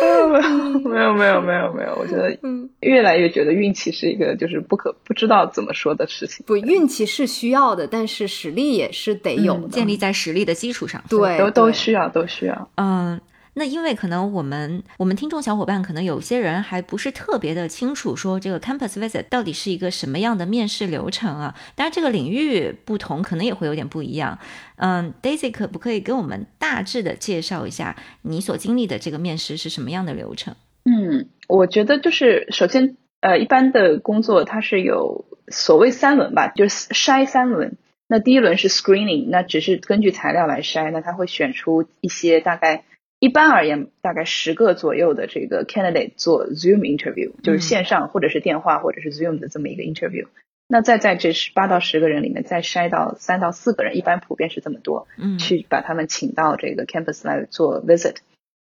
[0.00, 2.36] 没有没有没有没有，我觉得
[2.80, 6.44] 越来越觉得运气是一个就是不可不知道怎么说的事情。
[6.46, 11.02] 不，运气是需要的，但是实力也是得有，建立在实力的基础上。
[11.08, 12.68] 对，都都需要，都需要。
[12.76, 13.20] 嗯。
[13.58, 21.54] 那因为可能我们我们听众小伙伴可能有些人还不是特别的清楚，说这个 campus visit 到底是一个什么样的面试流程啊？
[21.74, 24.38] 当然这个领域不同，可能也会有点不一样。
[24.76, 30.54] 嗯，Daisy 可不可以给我们大致的介绍一下你所经历的这个面试是什么样的流程？
[30.84, 37.78] 嗯，我觉得就是首先呃，一般的工作它是有所谓三轮吧，就是筛三轮。
[38.06, 42.84] 那第一轮是 screening，那只是根据材料来筛，那他会选出一些大概。
[43.18, 50.26] 一般而言，大概十个左右的这个 candidate 做 Zoom interview，就是线上或者是电话或者是 Zoom 的这么一个 interview。
[50.68, 58.16] 那再在这十八到十个人里面再筛到三到四个人，一般普遍是这么多，嗯，去把他们请到这个 campus 来做 visit。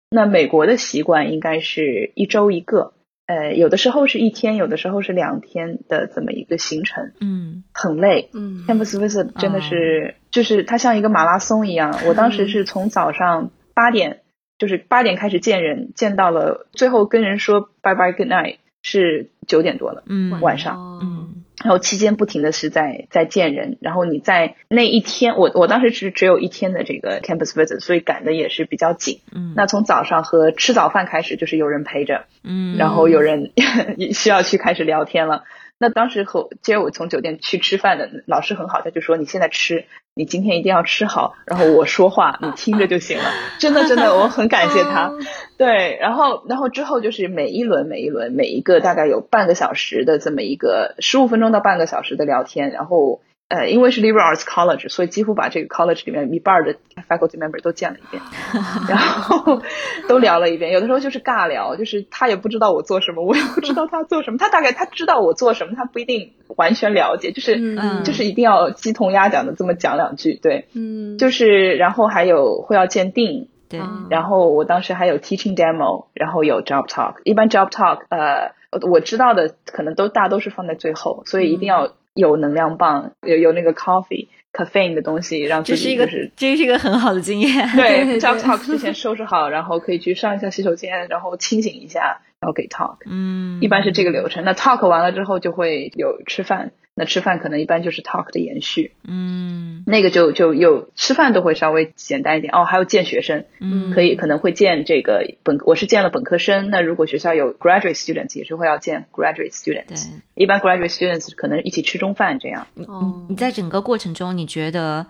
[0.10, 2.94] 那美国的习惯应该是一周一个，
[3.28, 12.00] 呃，有的时候是一天，有的时候是两天的这么一个行程，嗯，很累，嗯，campus visit 真的是就是它像一个马拉松一样。
[12.08, 14.22] 我当时是从早上八点。
[14.60, 33.52] 就是八点开始见人，见到了最后跟人说拜拜 good night 是九点多了，嗯，晚上，嗯，然后期间不停的是在在见人，然后你在那一天，我我当时是只有一天的这个 campus visit，所以赶的也是比较紧，嗯，那从早上和吃早饭开始就是有人陪着，嗯，然后有人
[34.14, 35.44] 需要去开始聊天了。
[35.80, 43.32] 那当时和接我从酒店去吃饭的老师很好，他就说你现在吃，你今天一定要吃好，然后我说话你听着就行了。
[43.60, 45.12] 真的真的，我很感谢他。
[45.58, 53.22] 对，然后然后之后就是每一轮每一轮每一个大概有半个小时的这么一个十五分钟到半个小时的聊天，然后。
[53.50, 56.76] 呃，因为是 liberal arts college，所以几乎把这个 college 里面一半的
[57.08, 58.22] faculty member 都见了一遍，
[58.88, 59.60] 然后
[60.08, 60.72] 都聊了一遍。
[60.72, 64.38] 有的时候就是尬聊，就是他也不知道我做什么，我也不知道他做什么。
[64.38, 70.36] 他大概他知道我做什么，他不一定完全了解，就是就是一定要鸡同鸭讲的这么讲两句。
[70.36, 73.80] 对，嗯，就是然后还有会要鉴定，对，
[74.12, 77.16] 然后我当时还有 teaching demo，然后有 job talk。
[77.24, 78.52] 一般 job talk，呃，
[78.88, 81.94] 我知道的可能都大都是放在最后，所以一定要。
[82.20, 87.68] 有能量棒，有有那个 coffee caffeine 的东西，让自己就是，这是一个很好的经验。
[87.76, 92.98] 对， job talk 之前收拾好，然后可以去上一下洗手间，然后清醒一下，然后给 talk。
[93.06, 94.44] 嗯，一般是这个流程。
[94.46, 96.72] 那 talk 完了之后，就会有吃饭。
[96.96, 112.68] 那吃饭可能一般就是 talk 的延续，嗯，那个就就有吃饭都会稍微简单一点哦，还有见学生，嗯，可以可能会见这个本我是见了本科生，那如果学校有 graduate students 也是会要见 graduate students，一般 graduate students 可能一起吃中饭这样。
[112.76, 115.08] 哦，你在整个过程中你觉得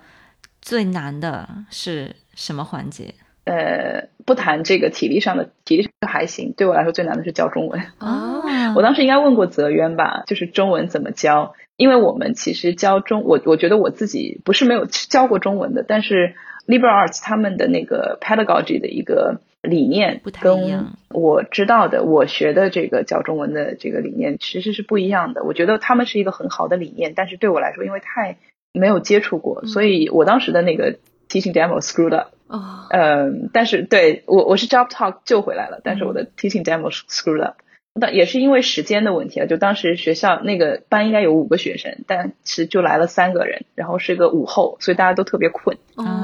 [0.61, 3.15] 最难的是什么环节？
[3.49, 7.81] 呃，不谈这个体力上的，体力上还行，对我来说最难的是教中文。
[7.99, 8.43] 哦，
[8.77, 11.55] 我当时应该问过泽渊吧，就是中文怎么教。
[11.75, 16.35] 因为我们其实教中，我我觉得我自己不是没有教过中文的，但是
[16.67, 25.43] liberal arts 他们的那个 pedagogy 的一个理念，跟我知道的我学的这个教中文的这个理念其实是不一样的。
[25.43, 28.38] 我觉得他们是一个很好的理念，但是对我来说，因为太
[28.73, 30.97] 没有接触过，所以我当时的那个
[31.29, 32.29] teaching demo screwed up。
[32.47, 37.57] 哦，嗯，但是对我我是 job talk 救回来了，但是我的 teaching demo screwed up。
[37.99, 45.77] 但也是因为时间的问题啊，就当时学校那个班应该有五个学生，但是就来了三个人，然后是个午后，所以大家都特别困，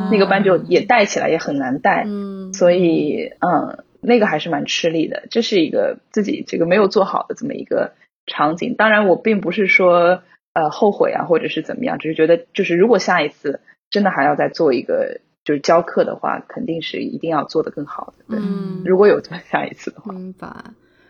[0.09, 7.91] 那个班就也带起来也很难带，嗯，所以嗯，那个还是蛮吃力的，这是一个自己这个没有做好的这么一个
[8.25, 8.75] 场景。
[8.75, 10.21] 当然，我并不是说
[10.53, 13.59] 呃后悔啊，或者是怎么样，只是觉得就是如果下一次
[13.95, 18.36] 真的还要再做一个就是教课的话，肯定是一定要做得更好的。
[18.38, 20.53] 嗯，如果有再下一次的话，明白。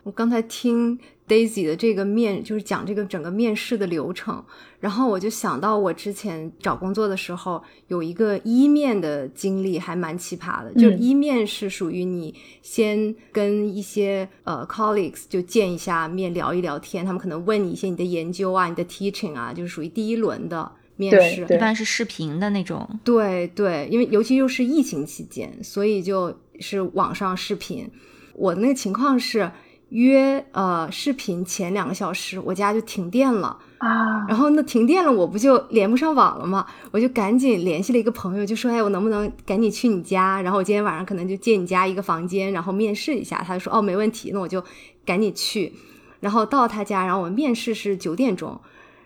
[0.03, 4.45] 我刚才听 Daisy 的这个面，就是讲这个整个面试的流程，
[4.79, 10.71] 然后我就想到我之前找工作的时候有一个一面的经历，还蛮奇葩的。
[10.75, 22.87] 就一面是属于你先跟一些呃 colleagues 就见一下面，聊一聊天，他们可能问你一些你的研究啊、你的 teaching 啊，就是属于第一轮的面试，一般是视频的那种。
[23.03, 27.89] 对对，因为尤其又是疫情期间，所以就是网上视频。
[28.33, 29.51] 我的那个情况是。
[29.89, 36.65] 约呃视频前两个小时，我家就停电了啊，然后那停电了，我不就连不上网了吗？
[36.89, 40.41] 我就赶紧联系了一个朋友，就说，哎，我能不能赶紧去你家？
[40.41, 43.43] 然后我今天晚上可能就借你家一个房间，然后面试一下。
[43.45, 44.61] 他就说，哦，没问题，那我就
[45.05, 45.71] 赶紧去。
[46.19, 48.59] 然后到他家，然后我们面试是九点钟，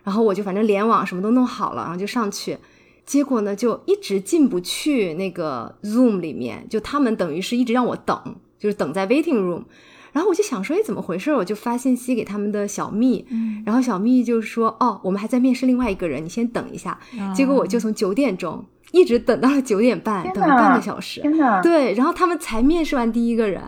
[0.03, 2.57] 然后我就反正联网什么都弄好了，然后就上去。
[3.05, 8.35] 结果呢，就一直进不去那个 Zoom 里面，就他们等于是一直让我等。
[8.59, 9.63] 就是等在 waiting room。
[10.11, 11.33] 然后我就想说，哎，怎么回事？
[11.33, 13.25] 我就发信息给他们的小蜜，
[13.65, 16.99] 然后小蜜就说，哦，我们还在面试另外一个人，你先等一下。
[17.33, 21.21] 结果我就从九点钟一直等到了九点半，等了半个小时。
[21.63, 23.63] 对，然后他们才面试完第一个人，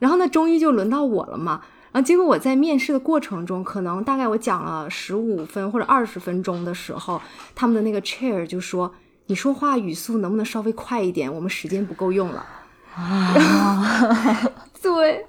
[0.00, 1.60] 然后呢，终于就轮到我了嘛。
[1.92, 7.20] 然后结果我在面试的过程中，可能大概我讲了十五分或者二十分钟的时候，
[7.54, 8.92] 他们的那个 chair 就说，
[9.26, 11.32] 你说话语速能不能稍微快一点？
[11.32, 12.46] 我们时间不够用了。
[12.94, 13.34] 啊，
[14.82, 15.24] 对，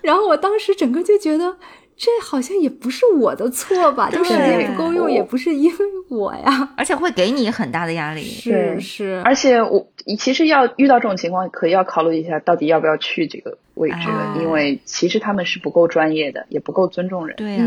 [0.00, 1.56] 然后我当时整个就觉得，
[1.96, 4.08] 这好像也不是我的错吧？
[4.08, 5.78] 就时间不够用，也不是因为
[6.08, 8.22] 我呀，而且会给你很大的压力。
[8.22, 9.84] 是是，而且我
[10.16, 14.08] 其实要遇到这种情况，可以要考虑一下，到底要不要去这个位置，
[14.40, 17.36] 因为其实他们是不够专业的，也不够尊重人。
[17.36, 17.64] 对呀，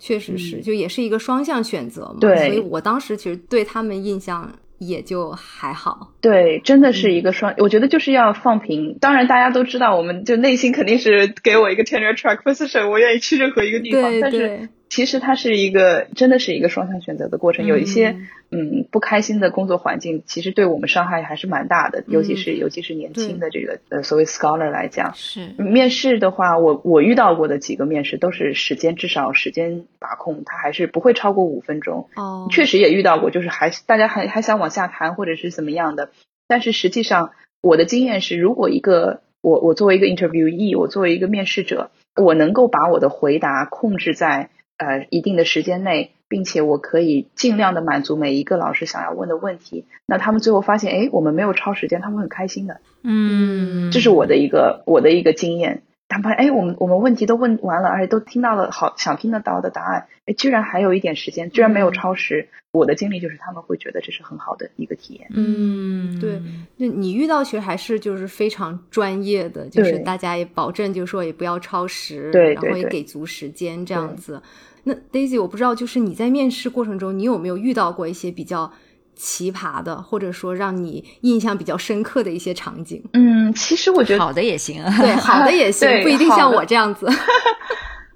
[0.00, 2.16] 确实是，就也是一个双向选择嘛。
[2.20, 4.52] 对，所以我当时其实对他们印象。
[4.80, 8.98] 也就还好，对，真的是一个双，我觉得就是要放平。
[9.00, 14.02] 当然，大家都知道，我们就内心肯定是给我一个 tenure track position，我愿意去任何一个地方。
[14.20, 17.66] 但是其实它是一个，真的是一个双向选择的过程。
[17.66, 18.16] 有一些
[18.50, 25.12] 嗯不开心的工作环境，其实对我们伤害还是蛮大的，尤其是尤其是年轻的这个呃所谓 scholar 来讲。
[25.14, 32.08] 是面试的话，我我遇到过的几个面试都是时间至少时间把控，它还是不会超过五分钟。
[32.14, 36.10] 哦，确实也遇到过，就是还大家还还想往下谈或者是怎么样的，
[36.46, 44.50] 但是实际上我的经验是，如果一个我我作为一个 interviewee，我作为一个面试者，我能够把我的回答控制在。
[44.76, 49.84] 呃，一定的时间内，并且我可以尽量的满足每一个老师想要问的问题。
[50.06, 52.80] 那他们最后发现，哎，我们没有超时间，他们很开心的。
[53.02, 55.82] 嗯，这是我的一个我的一个经验。
[56.14, 62.48] 他们哎，我们我们问题都问完了，而且都听到了好想听得到的答案，哎，居然还有一点时间，居然没有超时。
[62.70, 65.26] 我的经历就是他们会觉得这是很好的一个体验。
[65.34, 66.40] 嗯，对，
[66.76, 74.40] 那你遇到其实还是就是非常专业的，就是大家也保证就是说也不要超时，对，然后也给足时间这样子。
[74.84, 78.72] 那 Daisy，我不知道就是你在面试过程中，你有没有遇到过一些比较。
[79.16, 83.02] 奇葩的，或者说让你印象比较深刻的一些场景。
[83.12, 87.08] 嗯，其实我觉得好的也行，对， 好的也行，不一定像我这样子。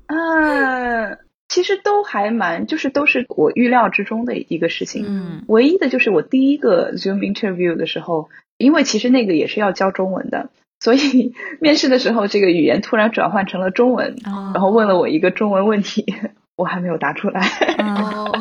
[0.06, 5.04] 嗯， 其实都还蛮，就是都是我预料之中的一个事情。
[5.08, 16.06] 嗯，唯一的就是我第一个 Zoom interview 的时候，因为其实那个也是要教中文的，所以面试的时候这个语言突然转换成了中文，然后问了我一个中文问题，
[16.56, 17.40] 我还没有答出来。
[17.78, 18.32] 哦。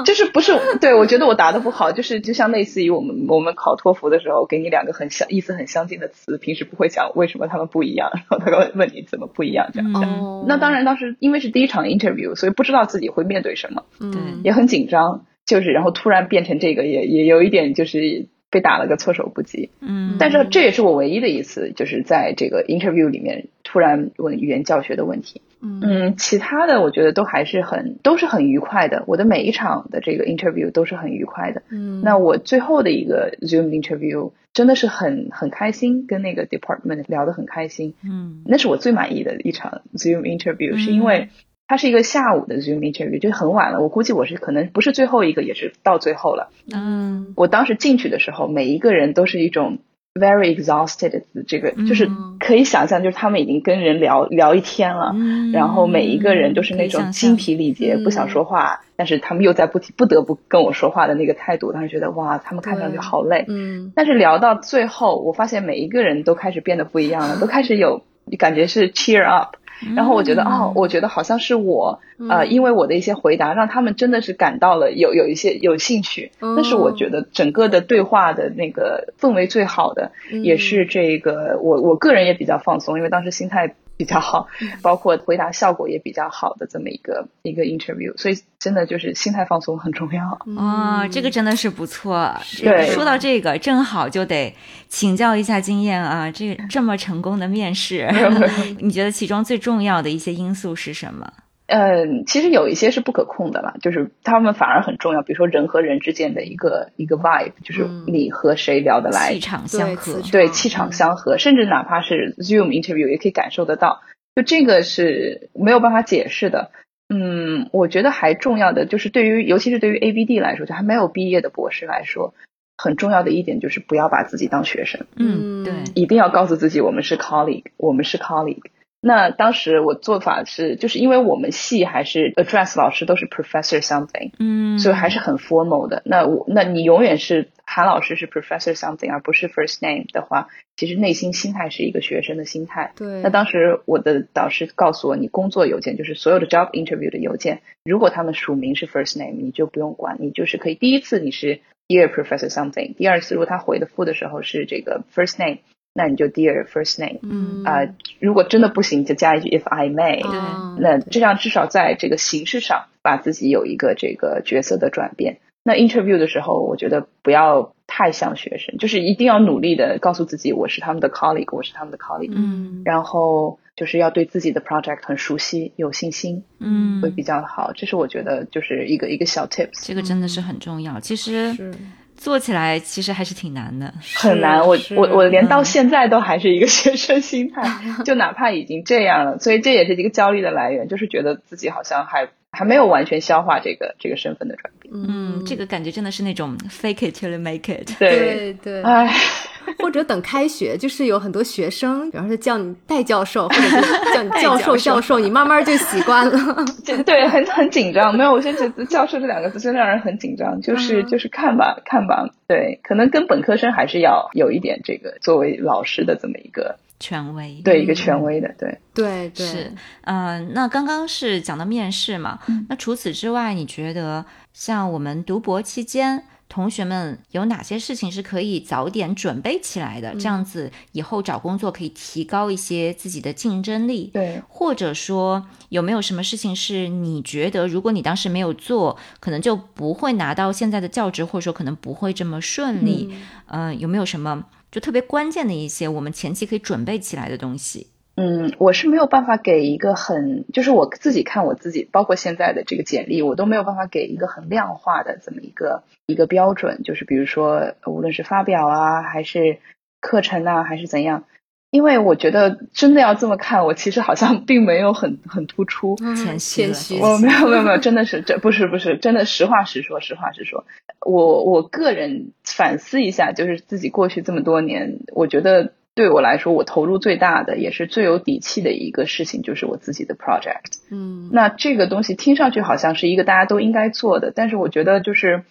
[0.00, 10.44] 啊， 就是不是对我觉得我答的不好，就是就像类似于我们我们考托福的时候，给你两个很相意思很相近的词，平时不会讲为什么他们不一样，然后他会问你怎么不一样这样。
[10.46, 19.70] 那当然当时因为是第一场 interview，所以不知道自己会面对什么，嗯，也很紧张，就是然后突然变成这个，也也有一点就是被打了个措手不及。
[19.80, 25.40] 嗯，但是这也是我唯一的一次，就是在这个 interview 里面突然问语言教学的问题。
[25.62, 29.04] 嗯，其他的我觉得都还是很都是很愉快的。
[29.06, 31.62] 我的每一场的这个 interview 都是很愉快的。
[31.70, 37.92] 嗯，那我最后的一个 Zoom interview 真的是很很开心，跟那个 department 聊得很开心。
[38.02, 41.28] 嗯，那是我最满意的一场 Zoom interview，是因为
[41.70, 43.80] 它是一个下午的 Zoom interview，就很晚了。
[43.80, 46.48] 我估计我是可能不是最后一个，也是到最后了。
[46.74, 49.78] 嗯，我当时进去的时候，每一个人都是一种。
[50.12, 63.44] Very exhausted，这个就是可以想象，就是他们已经跟人聊聊一天了，嗯然后每一个人都是那种精疲力竭，不想说话，但是他们又在不不得不跟我说话的那个态度，当时觉得哇，他们看上去好累。
[63.46, 68.02] 嗯，但是聊到最后，我发现每一个人都开始变得不一样了，都开始有
[68.36, 69.54] 感觉是 cheer up。
[69.96, 76.32] 然后我觉得哦，我觉得好像是我，呃，因为我的一些回答让他们真的是感到了有有一些有兴趣。
[76.40, 80.12] 那是我觉得整个的对话的那个氛围最好的，
[80.42, 83.74] 也是这个我我个人也比较放松，因为当时心态。
[84.00, 84.48] 比较好，
[84.80, 90.38] 包括回答效果也比较好的这么一个一个 interview，所以真的就是心态放松很重要。
[90.58, 92.34] 啊，这个真的是不错。
[92.62, 94.56] 对，说到这个，正好就得
[94.88, 98.08] 请教一下经验啊，这这么成功的面试，
[98.80, 101.30] 你觉得其中最重要的一些因素是什么？
[101.70, 105.22] 嗯，其实有一些是不可控的啦，就是他们反而很重要。
[105.22, 111.38] 比如说人和人之间的一个一个 vibe，就是你和谁聊得来，气场相合，对，气场相合。
[111.38, 114.00] 甚至哪怕是 Zoom interview 也可以感受得到，
[114.34, 116.72] 就这个是没有办法解释的。
[117.08, 122.34] 嗯，我觉得还重要的就是对于，尤其是对于 ABD 来说，就还没有毕业的博士来说，
[122.76, 125.06] 很重要的一点就是不要把自己当学生。
[125.14, 128.70] 嗯，对，一定要告诉自己我们是 colleague，我们是 colleague。
[129.02, 136.02] 那当时我做法是，就是因为我们系还是 address 老师都是 professor something，嗯，所以还是很 formal 的。
[136.04, 142.92] 那我那你永远是韩老师是 professor something，而不是 first name 的话，其实内心心态是一个学生的心态。
[142.94, 143.22] 对。
[143.22, 155.60] 那当时我的导师告诉我，你工作邮件就是所有的 job interview 的邮件，如果他们署名是 first name，你就不用管，你就是可以第一次你是 dear professor something，第二次如果他回的复的时候是这个 first name。
[155.92, 157.80] 那你就 dear first name，嗯啊，
[158.20, 160.22] 如果真的不行，就加一句 if I may。
[160.22, 165.38] 对，那这样至少在这个形式上，把自己有一个这个角色的转变。
[165.64, 172.32] 那 interview 的时候，我觉得不要太像学生，就是一定要努力的告诉自己，我是他们的 colleague，我是他们的 colleague。
[172.36, 177.72] 嗯，然后就是要对自己的 project 很熟悉，有信心，嗯，会比较好。
[177.74, 179.86] 这是我觉得就是一个一个小 tips。
[179.86, 181.00] 这个真的是很重要。
[181.00, 181.74] 其实。
[182.20, 182.24] 是。
[182.24, 184.60] 做起来其实还是挺难的，很难。
[184.60, 187.62] 我我我连到现在都还是一个学生心态，
[188.04, 194.92] 就哪怕已经这样了，所以这也是一个焦虑的来源，就是觉得自己好像还还没有完全消化这个这个身份的转变。
[194.94, 197.98] 嗯，这个感觉真的是那种 fake it till you make it。
[197.98, 199.12] 对对，哎。
[199.78, 203.80] 或者等开学，就是有很多学生，比方说叫你戴教授， 或者是
[204.12, 206.64] 叫你教授教授，你慢慢就习惯了。
[207.04, 208.12] 对，很很紧张。
[208.16, 210.60] 没有，我现在觉得教授这两个字真的让人很紧张。
[210.60, 219.46] 就是就是看吧看吧，对，可能跟本科生还是要有一点这个作为老师的这么一个权威，对一个权威的，对对对。
[219.46, 219.72] 是，
[220.02, 222.38] 嗯，那刚刚是讲到面试嘛，
[222.68, 226.24] 那除此之外，你觉得像我们读博期间？
[226.50, 230.12] 同学们有哪些事情是可以早点准备起来的？
[230.16, 234.10] 这样子以后找工作可以提高一些自己的竞争力。
[234.12, 243.14] 对，或者说有没有什么事情是你觉得，如果你当时没有做，可能就不会拿到现在的教职，或者说可能不会这么顺利？
[243.46, 247.88] 嗯，有没有什么就特别关键的一些我们前期可以准备起来的东西？
[248.16, 256.82] 嗯，我是没有办法给一个很，就是我自己看我自己，包括现在的这个简历，我都没有办法给一个很量化的这么一个一个标准。
[256.82, 259.58] 就是比如说，无论是发表啊，还是
[260.00, 261.24] 课程啊，还是怎样，
[261.70, 265.96] 因为我觉得真的要这么看，我其实好像并没有很很突出，
[266.38, 266.38] 谦
[266.74, 270.64] 虚，我没有没有没有，真的是这不是不是真的，实话实说，实话实说，
[271.04, 275.72] 我我个人反思一下，就是自己过去这么多年，我觉得。
[275.92, 280.78] 对我来说，我投入最大的也是最有底气的一个事情，就是我自己的 project。
[280.88, 285.42] 嗯，那这个东西听上去好像是一个大家都应该做的，但是我觉得就是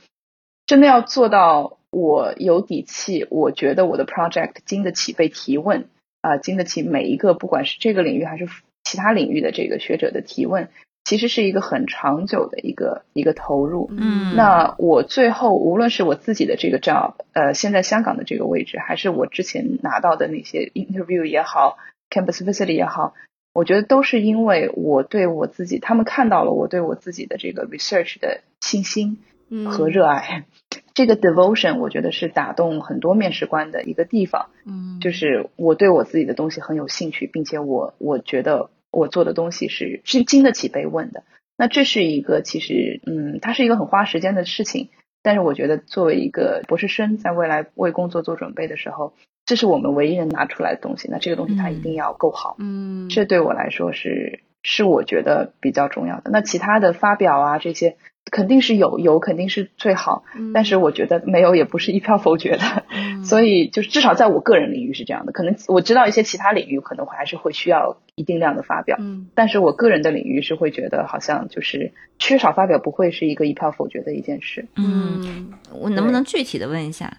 [0.65, 5.87] 真的要做到我有底气，我觉得我的 project 经得起被提问
[6.21, 8.47] 啊，经得起每一个不管是这个领域还是
[8.83, 10.69] 其他领域的这个学者的提问。
[11.05, 13.89] 其实是一个很长久的一个一个投入。
[13.97, 21.77] 嗯，那我最后无论是我自己的这个 job，呃，现在香港的这个位置，还是我之前拿到的那些 interview 也好
[22.11, 23.15] ，campus visit 也好，
[23.53, 29.17] 我觉得都是因为我对我自己，他们看到了我对我自己的这个 research 的信心
[29.65, 30.45] 和热爱。
[30.99, 34.49] 这个 devotion 我觉得是打动很多面试官的一个地方。
[34.65, 38.69] 嗯，就是我对我自己的东西很有兴趣，并且我我觉得。
[38.91, 41.21] 我做的东西是是经得起被问的，
[41.55, 44.89] 那这是一个其实嗯，它是一个很花时间的事情，
[45.21, 49.13] 但是我觉得作为一个博士生，在未来为工作做准备的时候，
[49.45, 51.07] 这是我们唯一能拿出来的东西。
[51.07, 56.31] 那这个东西它一定要够好，嗯，这对我来说是是我觉得比较重要的。
[56.31, 57.95] 那其他的发表啊这些。
[58.31, 60.23] 肯定是有有肯定是最好，
[60.53, 62.83] 但是我觉得没有也不是一票否决的，
[63.23, 65.31] 所以就是至少在我个人领域是这样的。
[65.31, 68.97] 可能我知道一些其他领域可能还是会需要一定量的发表，
[69.35, 74.67] 但是我个人的领域是会觉得好像就是缺少发表不会是一个一票否决的一件事。
[74.75, 77.11] 嗯，我能不能具体的问一下，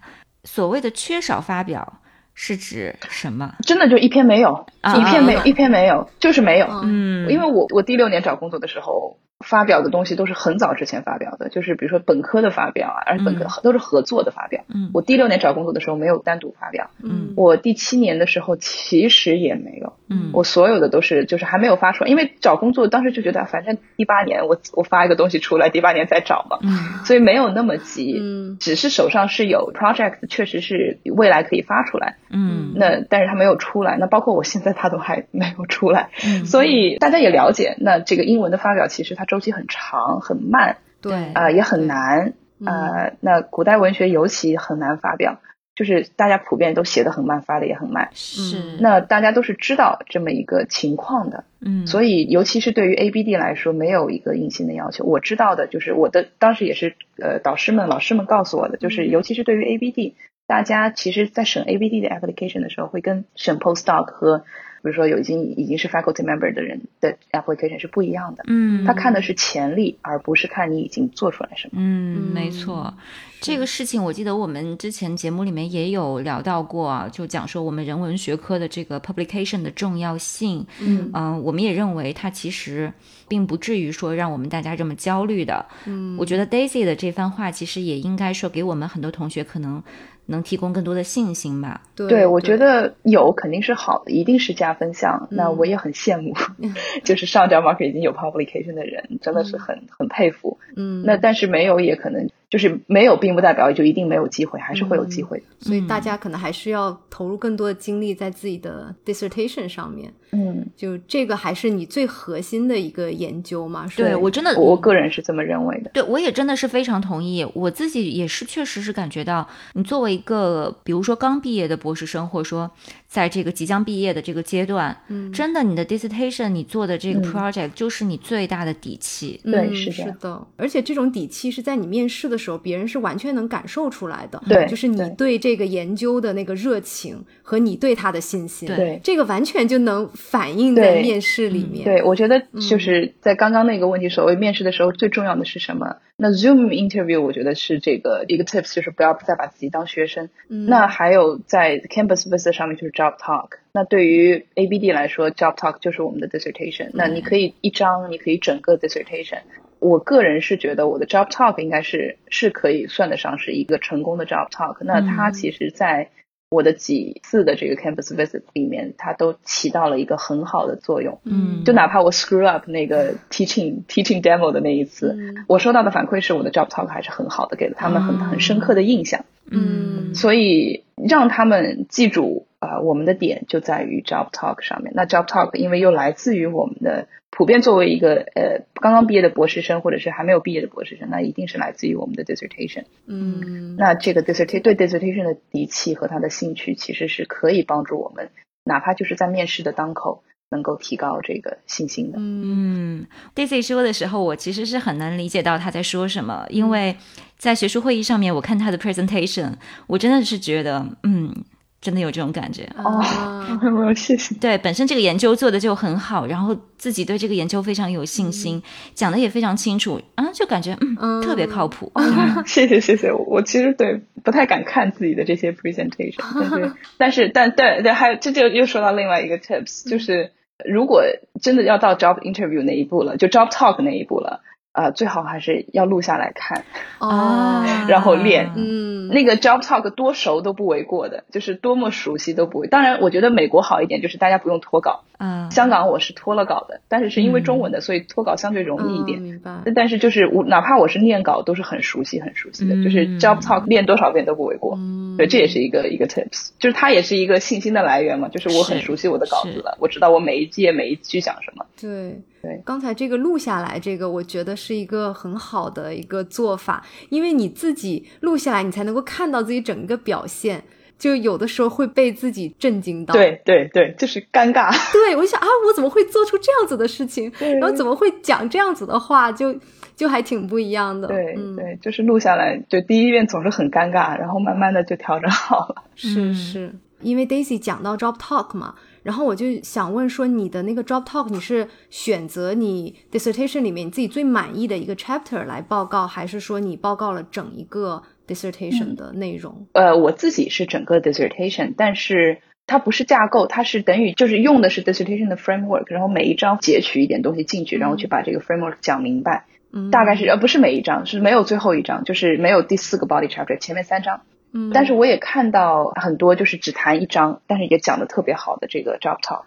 [0.43, 2.01] 所谓的缺少发表
[2.33, 3.55] 是指什么？
[3.63, 6.67] 真的就一篇没有，一篇没一篇没有，就是没有。
[6.83, 9.17] 嗯，因为我我第六年找工作的时候。
[9.41, 14.63] 发表的东西都是很早之前发表的，就是比如说本科的发表啊，而且本科都是合作的发表。
[14.73, 16.89] 嗯，我第六年找工作的时候没有单独发表。
[17.03, 19.93] 嗯，我第七年的时候其实也没有。
[20.09, 26.59] 嗯，我所有的都是就是还没有发出来，因为找工作当时就觉得反正第八年我我发一个东西出来，第八年再找嘛。
[26.61, 28.17] 嗯，所以没有那么急。
[28.19, 32.17] 嗯，只是手上是有 project，确实是未来可以发出来。
[32.29, 36.09] 嗯，那但是它没有出来，那包括我现在它都还没有出来。
[36.25, 40.19] 嗯，所以大家也了解，那这个英文的发表其实它周期很长。
[40.19, 42.33] 很慢，对啊，也很难
[42.65, 43.11] 啊。
[43.21, 45.39] 那古代文学尤其很难发表，
[45.73, 48.09] 就是大家普遍都写的很慢，发的也很慢。
[48.11, 55.05] 是，那大家都是知道这么一个情况的，嗯，所以尤其是对于 ABD 来说，没有一个硬性的要求。
[55.05, 60.13] 我知道的就是我的当时也是呃导师们、老师们告诉我的，就是尤其是对于 ABD，
[60.45, 64.43] 大家其实在审 ABD 的 application 的时候，会跟审 postdoc 和
[64.83, 68.43] 比如说有已经已经是 faculty member 的人的 application 是不一样的。
[68.47, 71.73] 嗯，他看的是潜力，而不是看你已经做出来什么。
[71.77, 72.93] 嗯，没错。
[73.39, 80.63] 这个事情我记得我们之前节目里面也有聊到过啊，就讲说我们人文学科的这个 publication 的重要性。
[80.79, 82.93] 嗯嗯，我们也认为它其实
[83.27, 85.65] 并不至于说让我们大家这么焦虑的。
[85.85, 89.81] 嗯，我觉得 Daisy 的这番话其实也应该说给我们很多同学可能
[90.27, 91.81] 能提供更多的信心吧。
[91.95, 95.27] 对，我觉得有肯定是好的，一定是加分项。
[95.31, 96.33] 那我也很羡慕，
[97.03, 100.57] 就是上 job market 已经有 publication 的人，真的是很很佩服。
[100.75, 102.29] 嗯，那但是没有也可能。
[102.51, 105.45] 就是没有，并不代表就一定没有机会，还是会有机会的。
[105.61, 110.13] 所以大家可能还是要投入更多的精力在自己的 dissertation 上面。
[110.33, 113.87] 嗯，就这个还是你最核心的一个研究嘛？
[113.95, 115.91] 对我真的，我个人是这么认为的。
[115.93, 117.45] 对我也真的是非常同意。
[117.53, 122.69] 我自己也是，确实是感觉到，你作为一个比如说刚毕业的博士生，或者说
[123.11, 129.37] 在这个即将毕业的这个阶段，嗯，真的你的 dissertation 你做的这个 project 就是你最大的底气。
[129.43, 130.47] 对，是是的。
[130.55, 134.41] 而且这种底气是在你面试的时候，别人是完全能感受出来的。
[134.47, 138.65] 对，就是你对这个研究的那个热情和你对他的信心。
[138.65, 141.83] 对，这个完全就能反映在面试里面。
[141.83, 145.97] 对，我觉得就是在刚刚那个问题，所谓面试的时候最重要的是什么？
[146.23, 150.29] 那 Zoom interview 我觉得是这个一个 tips，就是不要再把自己当学生。
[150.49, 153.53] 嗯，那还有在 campus visit 上面就是 job talk。
[153.71, 156.91] 那对于 ABD 来说，job talk 就是我们的 dissertation。
[156.93, 159.39] 那你可以一张，你可以整个 dissertation。
[159.79, 164.77] 我个人是觉得我的 job talk 应该是是可以算得上是一个成功的 job talk。
[164.81, 166.11] 那它其实在
[166.51, 171.21] 我的几次的这个 campus visit 里面，它都起到了一个很好的作用。
[171.23, 179.23] 嗯，就哪怕我 screw up 那个 teaching teaching demo 的那一次，我收到的反馈是我的 job talk 还是很好的，给了他们很很深刻的印象。
[179.49, 184.91] 嗯，所以让他们记住啊，我们的点就在于 job talk 上面。
[184.93, 187.07] 那 job talk 因为又来自于我们的
[187.41, 192.83] 普遍作为一个呃刚刚毕业的博士生或者是还没有毕业的博士生，那一定是来自于我们的 dissertation。
[193.07, 198.29] 嗯，那这个 dissertation 对 dissertation 的底气和他的兴趣，其实是可以帮助我们，
[198.63, 200.23] 哪怕就是在面试的当口。
[200.53, 202.17] 能够提高这个信心的。
[202.19, 206.97] 嗯，Daisy 说的时候，我其实是很难理解到他在说什么，因为
[207.37, 209.53] 在学术会议上面，我看他的 presentation，
[209.87, 211.33] 我真的是觉得，嗯。
[211.81, 213.01] 真的有这种感觉哦，
[213.97, 214.35] 谢谢。
[214.35, 218.61] 对，本身这个研究做的就很好，然后自己对这个研究非常有信心，
[218.93, 221.91] 讲的也非常清楚，啊，就感觉嗯嗯特别靠谱。
[222.45, 230.31] 谢谢谢谢，我其实对不太敢看自己的这些 presentation，但是 但是但对对，还有这就又说到另外一个 tips，就是
[230.63, 231.01] 如果
[231.41, 234.41] 真的要到 job interview 那一步了，就 job talk 那一步了。
[234.73, 236.63] 呃，最好还是要录下来看
[236.99, 238.51] 哦， 然后练。
[238.55, 242.67] 嗯，那个 job talk 多熟都不为过的，就是多么熟悉都不为。
[242.67, 245.03] 当然，我觉得美国好一点，就是大家不用脱稿。
[245.17, 249.21] 嗯，香港我是脱了稿的，但是是因为中文的，所以脱稿相对容易一点。
[249.21, 249.61] 明白。
[249.75, 252.81] 但是就是我哪怕我是念稿，都是很熟悉、很熟悉的。
[252.81, 254.75] 就是 job talk 练多少遍都不为过。
[254.77, 258.29] 嗯，对，这也是一个一个 tips，就是它也是一个信心的来源嘛。
[258.29, 261.65] 就是我很熟悉我的稿子了，我知道我每一页每一句讲什么。
[261.79, 262.21] 对。
[262.41, 270.63] 对，刚才这个录下来，这个我觉得是一个很好的一个做法，因为你自己录下来，你才能够看到自己整个表现。
[270.97, 274.71] 就有的时候会被自己震惊到，对对对，就是尴尬。
[274.93, 277.31] 对，我想啊，我怎么会做出这样子的事情？
[277.39, 279.31] 然后怎么会讲这样子的话？
[279.31, 279.51] 就
[279.95, 281.07] 就还挺不一样的。
[281.07, 285.83] 对对，就是录下来，就第一遍总是很尴尬，然后慢慢的就调整好了。
[285.95, 286.71] 是是，
[287.01, 288.75] 因为 Daisy 讲到 job talk 嘛。
[289.03, 299.67] 然后我就想问说，你的那个 job talk，你是选择你 dissertation 里面你自己最满意的一个 chapter 来报告，还是说你报告了整一个 dissertation 的内容？
[299.73, 309.45] 呃，我自己是整个 dissertation，但是它不是架构，它是等于就是用的是 dissertation 的 framework，然后每一章截取一点东西进去，然后去把这个 framework 讲明白。
[309.73, 314.21] 嗯，大概是呃不是每一章，是没有最后一章，就是没有第四个 body chapter，前面三章。
[314.53, 319.43] 嗯，但是我也看到很多就是只谈一章，但是也讲的特别好的这个 job talk，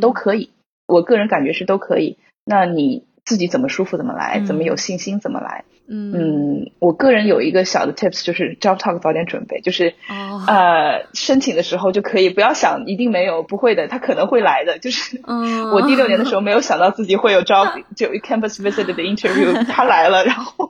[0.00, 0.50] 都可以，
[0.86, 2.18] 我个人感觉是都可以。
[2.44, 5.64] 那你自己怎么舒服怎么来，怎么有信心怎么来。
[5.90, 14.78] 嗯嗯，我个人有一个小的 tips，就是 job talk 早点准备，就是哦呃申请的时候就可以不要想一定没有不会的，他可能会来的。
[14.78, 20.68] 就是嗯 我第六年的时候没有想到自己会有 job 就 campus visit 的 interview，他来了，然后。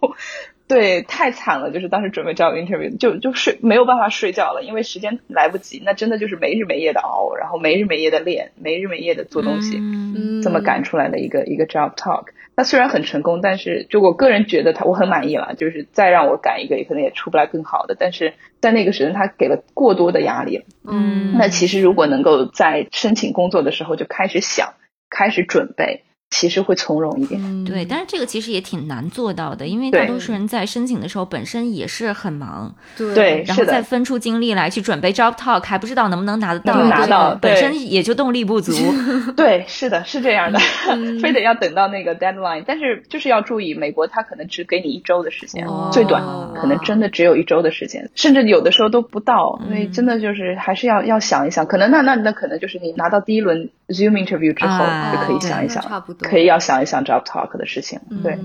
[0.68, 12.26] 对，太惨了，就是当时准备 job interview 就就睡没有办法睡觉了，因为时间来不及，那真的就是没日没夜的熬，然后没日没夜的练，没日没夜的做东西，嗯这么赶出来的一个一个 job talk。
[12.54, 17.96] 那虽然很成功，但是就我个人觉得他我很满意了，就是再让我赶一个，也可能也出不来更好的。
[17.98, 20.64] 但是在那个时间，他给了过多的压力。
[20.84, 24.74] 嗯，那其实如果能够在申请工作的时候就开始想，
[25.08, 26.02] 开始准备。
[26.30, 38.72] 其实会从容一点，对，但是这个其实也挺难做到的，因为大多数人在申请的时候本身也是很忙，对，然后再分出精力来去准备 job talk，还不知道能不能拿得到，拿到，本身也就动力不足。
[39.36, 40.60] 对，是的，是这样的，
[41.20, 46.22] 非得要等到那个 deadline，但是就是要注意，美国他可能只给你一周的时间，最短
[46.54, 56.17] 可能真的只有一周的时间，甚至有的时候都不到，因为真的就是还是要要想一想，可能那那那可能就是你拿到第一轮 zoom interview 之后就可以想一想，差不多。
[56.20, 58.38] 可以要想一想 job talk 的事情，对。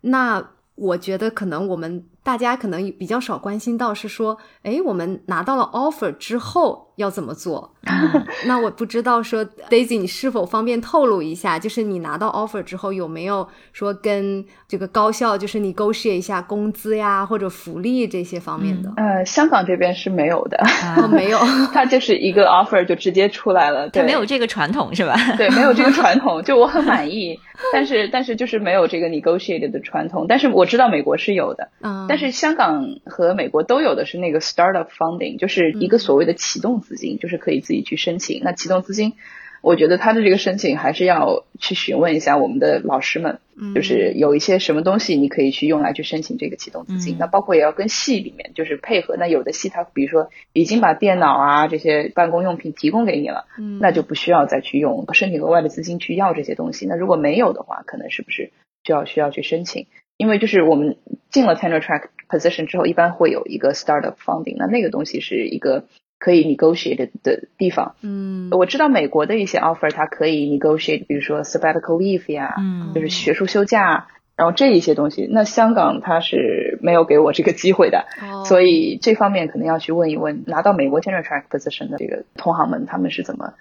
[0.00, 6.88] 那我觉得可能我们大家可能比较少关心到是说，哎，我们拿到了 offer 之后。
[6.96, 7.72] 要怎么做？
[8.44, 11.58] 那我不知道说，Daisy，你是否方便透露一下？
[11.58, 18.92] 就是你拿到 offer 之后，有没有说跟这个高校就是你 negotiate 一下工资呀，或者福利这些方面的？
[18.98, 20.58] 呃，香港这边是没有的，
[20.98, 21.38] 哦没有，
[21.72, 25.16] 他就是一个 offer 就直接出来了，对没有这个传统是吧？
[25.38, 27.36] 对，没有这个传统，就我很满意，
[27.72, 36.82] 但是但是就是没有这个 negotiate 的传统，但是我知道美国是有的，嗯，但是香港和美国都有的是那个 startup funding，就是一个所谓的启动。
[36.82, 38.42] 资金就是可以自己去申请。
[38.44, 39.14] 那启动资金，
[39.62, 43.38] 我觉得他的这个申请还是要去询问一下我们的老师们，
[43.74, 47.16] 就是有一些什么东西你可以去用来去申请这个启动资金。
[47.18, 49.16] 那包括也要跟系里面就是配合。
[49.16, 53.46] 那有的系他比如说已经把电脑啊这些办公用品提供给你了，
[53.80, 56.86] 那就不需要再去用申请额外的资金去要这些东西。
[56.86, 58.50] 那如果没有的话，可能是不是
[58.84, 59.86] 就要需要去申请？
[60.22, 60.96] 因为就是我们
[61.30, 65.84] 进了 tenure track position 之后，一般会有一个 startup funding，那那个东西是一个。
[66.24, 74.06] 可以 negotiate 的地方，嗯，我知道美国的一些 offer 它可以 negotiate，比如说 sabbatical leave 呀，嗯，就是学术休假，
[74.36, 78.06] 然后这一些东西，那香港它是没有给我这个机会的，
[78.44, 83.54] 所以这方面可能要去问一问拿到美国 tenure track position 的这个同行们，他们是怎么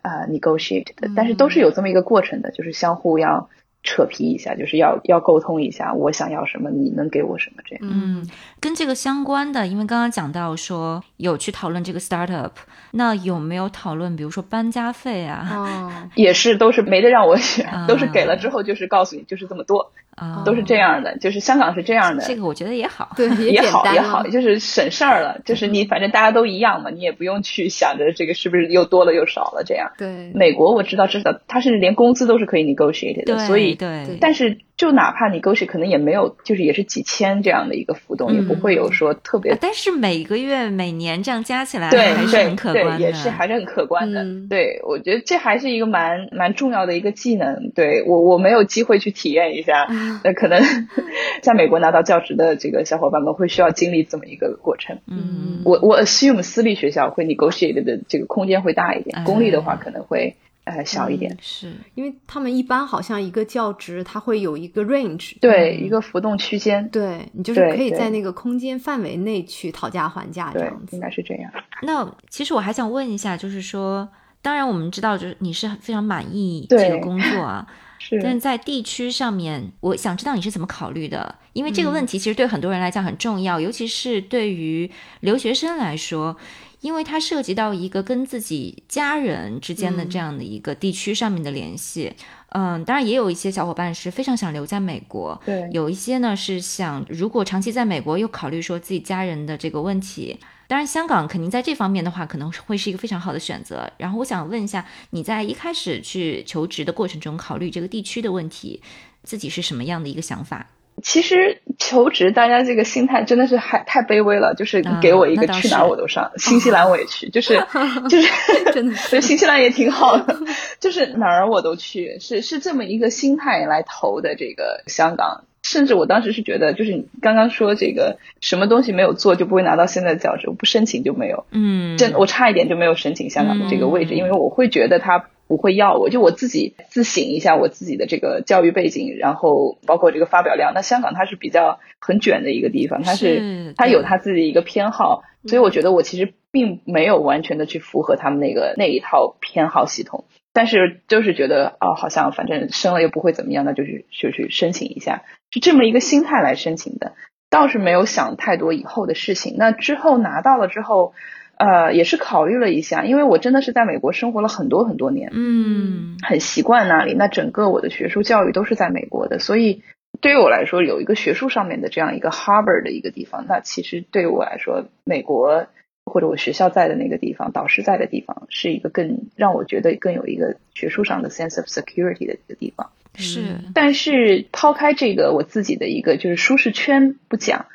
[0.00, 3.50] 啊 negotiate 的，但是都是有这么一个过程的，就是相互要。
[3.86, 7.62] 扯皮一下，就是要要沟通一下，我想要什么，你能给我什么？
[7.64, 7.88] 这样。
[7.88, 8.28] 嗯，
[8.60, 12.50] 跟这个相关的，因为刚刚讲到说有去讨论这个 startup，
[12.90, 15.48] 那有没有讨论，比如说搬家费啊？
[15.50, 19.92] 哦，也是，都是没得让我选，都是给了之后就是告诉你就是这么多。
[20.16, 22.24] 啊，都是这样的，就是香港是这样的。
[22.26, 25.40] 这个我觉得也好，对，也好也好，就是省事儿了。
[25.44, 29.92] 就是你反正大家都一样嘛，你也不用去想着这个是不是又多了又少了这样。
[29.96, 34.58] 对，美国我知道，知道他是连工资都是可以 negotiate 的，所以对，但是。
[34.76, 39.56] 就哪怕你可能也没有，就是也是几千这样的一个浮动，也不会有说特别。
[39.58, 44.22] 但是每个月、每年这样加起来，对，还是很可观的，也是还是很可观的。
[44.50, 47.70] 对，我觉得这还是一个蛮蛮重要的一个技能。
[47.74, 49.86] 对我，我没有机会去体验一下，
[50.22, 50.62] 那可能
[51.40, 54.98] 在美国拿到教职的这个小伙伴们会需要经历这么一个过程。
[55.06, 60.36] 嗯，我我 assume 私立学校会 negotiate 的这个空间会大一点，公立的话可能会。
[60.66, 61.72] 呃，小一点，是。
[61.94, 71.48] 因为他们一般好像一个教职，它会有一个 range，对，一个浮动区间，对你就是可以在那个空间范围内去讨价还价这样子，应该是这样。
[71.82, 74.08] 那其实我还想问一下，就是说，
[74.42, 77.64] 当然我们知道，就是你是非常满意这个工作啊，
[78.00, 84.90] 是，但是在地区上面，我想知道你是怎么考虑的，因为这个问题其实对很多人来讲很重要，尤其是对于
[85.20, 86.36] 留学生来说。
[86.80, 92.12] 因为它涉及到一个跟自己家人之间的这样的一个地区上面的联系，
[92.50, 103.90] 嗯，当然也有一些小伙伴是非常想留在美国，对，有一些呢是想如果长期在美国又考虑说自己家人的这个问题，当然香港肯定在这方面的话可能会是一个非常好的选择。
[103.96, 108.80] 然后我想问一下，你在一开始去求职的过程中考虑这个地区的问题，
[109.22, 110.66] 自己是什么样的一个想法？
[111.02, 114.54] 其实求职，大家这个心态真的是还太卑微了。
[114.54, 117.54] 就是给我一个去哪儿我都上，新西兰我也去，就是
[118.08, 120.36] 就是真的， 所以新西兰也挺好的，
[120.80, 125.44] 就是哪儿我都去，是是这么一个心态来投的这个香港。
[125.62, 131.44] 甚至我当时是觉得，就是你刚刚说这个什么东西没有做就不会拿到现在的教职，我不申请就没有。
[131.50, 135.26] 嗯，真我差一点就没有申请香港的这个位置，因为我会觉得他。
[135.48, 140.72] 不会要我，就我自己自省一下我自己的这个教育背景，然后包括这个发表量。
[140.74, 157.12] 那香港它是比较很卷的一个地方，它是它有它自己一个偏好，所以我觉得我其实并没有完全的去符合他们那个那一套偏好系统，但是就是觉得哦，好像反正生了又不会怎么样，那就是就去申请一下，是这么一个心态来申请的。
[157.48, 159.54] 倒是没有想太多以后的事情。
[159.56, 161.14] 那之后拿到了之后，
[161.56, 167.14] 呃，也是考虑了一下，因为我真的是在美国生活了很多很多年，嗯，很习惯那里。
[167.14, 169.82] 那整个我的学术教育都是在美国的，所以
[170.20, 175.66] 对于我来说，有一个学术上面的这样一个 harbor 的一个地方，那其实对于我来说，美国。
[176.08, 182.92] 或者我学校在的那个地方，导师在的地方，是一个更让我觉得更有一个学术上的 sense of security 的一个地方。
[183.16, 187.66] 是，但是抛开这个我自己的一个就是舒适圈不讲，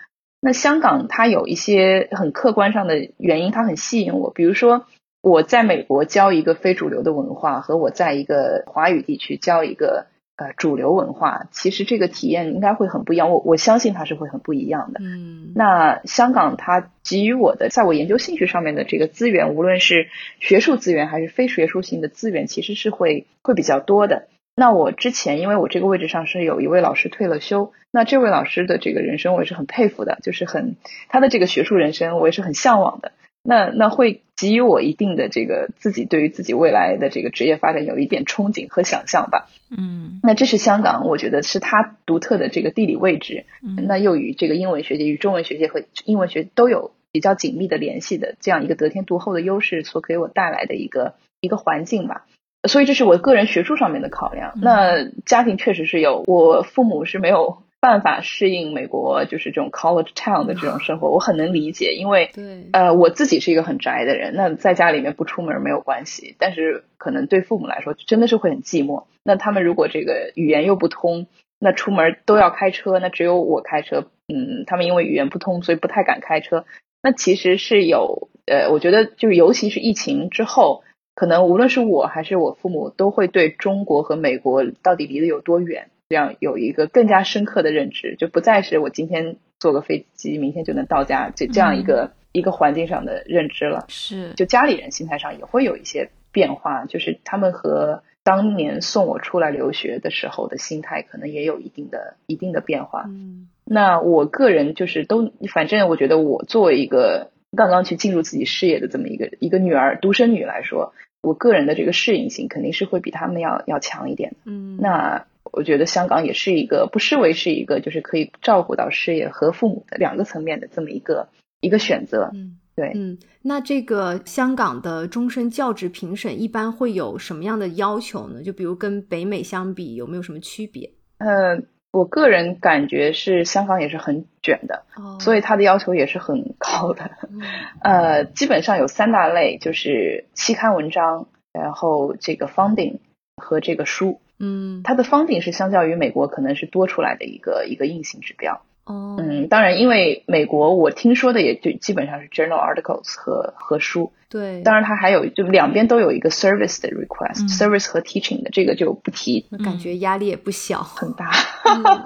[0.41, 4.31] 那香港它有一些很客观上的原因，它很吸引我。
[4.31, 4.85] 比如说
[5.21, 10.07] 我在美国教一个非主流的文化，和我在一个华语地区教一个。
[10.37, 14.99] 呃，主流文化其实这个体验应该会很不一样，我我相信它是会很不一样的。
[15.03, 20.07] 嗯，那香港它给予我的，在我研究兴趣上面的这个资源，无论是
[20.39, 24.29] 学术资源还是非学术性的资源，其实是会会比较多的。
[24.61, 30.75] 那我之前因为我这个位置上是有一位老师退了休，那这位老师的这个人生我也是很佩服的，就是很
[31.09, 33.11] 他的这个学术人生我也是很向往的。
[33.41, 39.49] 那那会给予我一定的这个自己对于自己未来的这个职业发展有一点憧憬和想象吧。
[39.75, 43.45] 嗯，那这是香港，我觉得是它独特的这个地理位置。
[43.87, 52.27] 那又与这个英文学界、与中文学界和英文学都有比较紧密的联系的这样一个得天独厚的优势所给我带来的一个一个环境吧。
[52.67, 54.53] 所以这是我个人学术上面的考量。
[54.61, 57.63] 那家庭确实是有，我父母是没有。
[57.83, 69.05] 办法适应美国就是这种 college town 的这种生活，我很能理解，因为对呃我自己是一个很宅的人，那在家里面不出门没有关系，但是可能对父母来说真的是会很寂寞。
[69.23, 71.25] 那他们如果这个语言又不通，
[71.57, 76.65] 那出门都要开车，那只有我开车，嗯，他们因为语言不通，所以不太敢开车。
[77.01, 80.83] 那其实是有呃，我觉得就是尤其是疫情之后，
[81.15, 85.89] 可能无论是我还是我父母，都会对中国和美国到底离得有多远。
[86.09, 93.85] 这样有一个更加深刻的认知，就不再是我今天坐个飞机，明天就能到家，这这样一个一个环境上的认知了。
[93.87, 103.05] 是，就家里人心态上也会有一些变化，就是他们和当年送我出来留学的时候的心态，可能也有一定的一定的变化。
[103.07, 114.35] 嗯，那我个人就是都，反正我觉得我作为一个刚刚去进入自己事业的这么一个一个女儿，独生女来说，我个人的这个适应性肯定是会比他们要要强一点。
[114.45, 115.25] 嗯，那。
[115.53, 121.27] 我觉得香港也是一个不失为是一个，就是可以照顾到事业和父母的两个层面的这么一个
[121.59, 122.29] 一个选择。
[122.33, 128.41] 嗯，对，嗯，那这个香港的终身教职评审一般会有什么样的要求呢？
[128.41, 130.89] 就比如跟北美相比，有没有什么区别？
[131.17, 134.83] 嗯，我个人感觉是香港也是很卷的，
[135.19, 137.11] 所以它的要求也是很高的。
[137.83, 142.99] 呃，基本上有三大类，就是期刊文章，然后这个 funding
[143.35, 144.21] 和这个书。
[144.39, 148.61] 嗯，它的 funding 是相较于美国可能是多出来的一个一个硬性指标。
[148.85, 154.11] 哦，嗯，当然，因为美国我听说的也就基本上是 journal articles 和和书。
[154.27, 159.45] 对，当然它还有就两边都有一个 service 的 request，service 和 teaching 的这个就不提。
[159.63, 161.31] 感觉压力也不小，很大。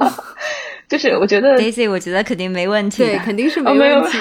[0.89, 3.03] 就是我觉得 Daisy，我觉得肯定没问题。
[3.03, 4.17] 对，肯定是没问题。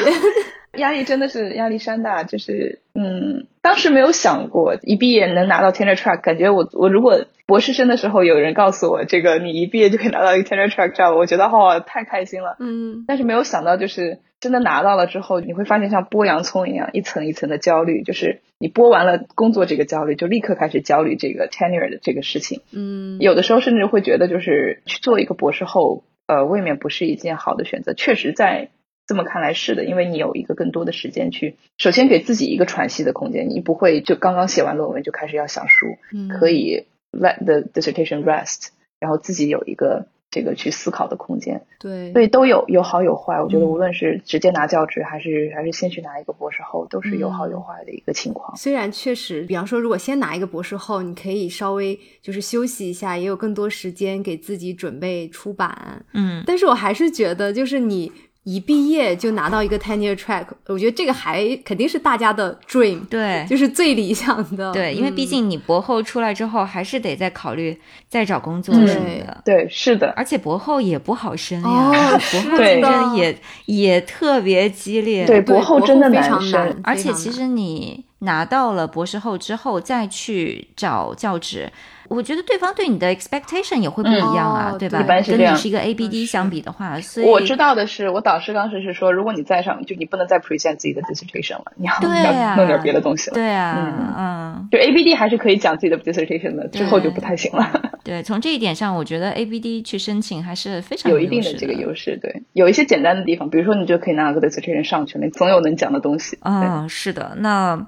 [0.76, 28.70] 压力真的是压力山大，就是嗯，当时没有想过一毕业能拿到 tenure track，感觉我我如果博士生的时候有人告诉我这个你一毕业就可以拿到一个 tenure track job，我觉得哦太开心了，嗯，但是没有想到就是真的拿到了之后，你会发现像剥洋葱一样一层一层的焦虑，就是你剥完了工作这个焦虑，就立刻开始焦虑这个 tenure 的这个事情，嗯，有的时候甚至会觉得就是去做一个博士后，呃，未免不是一件好的选择，确实在。
[29.06, 35.98] 这么看来是的，因为你有一个更多的时间去，首先给自己一个喘息的空间，你不会就刚刚写完论文就开始要想书，
[36.38, 41.66] 可以 let the dissertation rest，然后自己有一个这个去思考的空间。
[41.78, 43.42] 对，所以都有有好有坏。
[43.42, 48.56] 我觉得无论是直接拿教职，还是还是先去拿一个博士后，都是有好有坏的一个情况。
[48.56, 56.02] 虽然确实，比方说如果先拿一个博士后，你可以稍微就是休息一下，也有更多时间给自己准备出版。
[56.14, 58.10] 嗯，但是我还是觉得就是你。
[58.44, 64.70] 一毕业就拿到一个 tenure track，我觉得这个还肯定是大家的 dream，对，就是最理想的。
[64.70, 69.42] 对，因为毕竟你博后出来之后，还是得再考虑再找工作什么的。
[69.46, 70.12] 对，是的。
[70.14, 75.24] 而且博后也不好升呀，博后竞争也也特别激烈。
[75.24, 76.76] 对，博后真的非常难。
[76.84, 81.72] 而且其实你拿到了博士后之后，再去找教职。
[82.08, 85.00] 我觉得对方对你的 expectation 也会不一样啊，对吧？
[85.00, 85.52] 一般是这样。
[85.52, 93.34] 跟你是一个 ABD 相比的话，所以我知道的是，我导师当时是说，如果你再上，就你不能再 present 自己的 dissertation 了，你要要弄点别的东西了。
[93.34, 97.92] 对啊，嗯，就 ABD 还是可以讲自己的 dissertation 的，之后就不太行了。
[98.02, 102.18] 对，从这一点上，我觉得 ABD 去申请还是非常有一定的这个优势。
[102.20, 106.38] 对，有一些简单的地方，比如说你就可以拿个 dissertation 上去了，总有能讲的东西。
[106.42, 107.34] 嗯，是的。
[107.38, 107.86] 那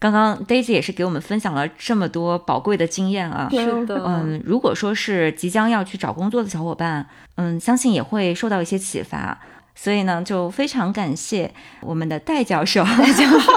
[0.00, 3.48] 刚刚 Daisy 也是给我们分享了这么多宝贵的经验啊。
[3.52, 4.02] 是的。
[4.04, 9.38] 嗯，如果说是即将要去找工作的小伙伴，嗯，相信也会受到一些启发。
[9.76, 12.82] 所以呢，就非常感谢我们的戴教授。
[12.98, 13.52] 戴教授，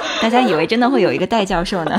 [0.22, 1.96] 大家以为真的会有一个戴教授呢？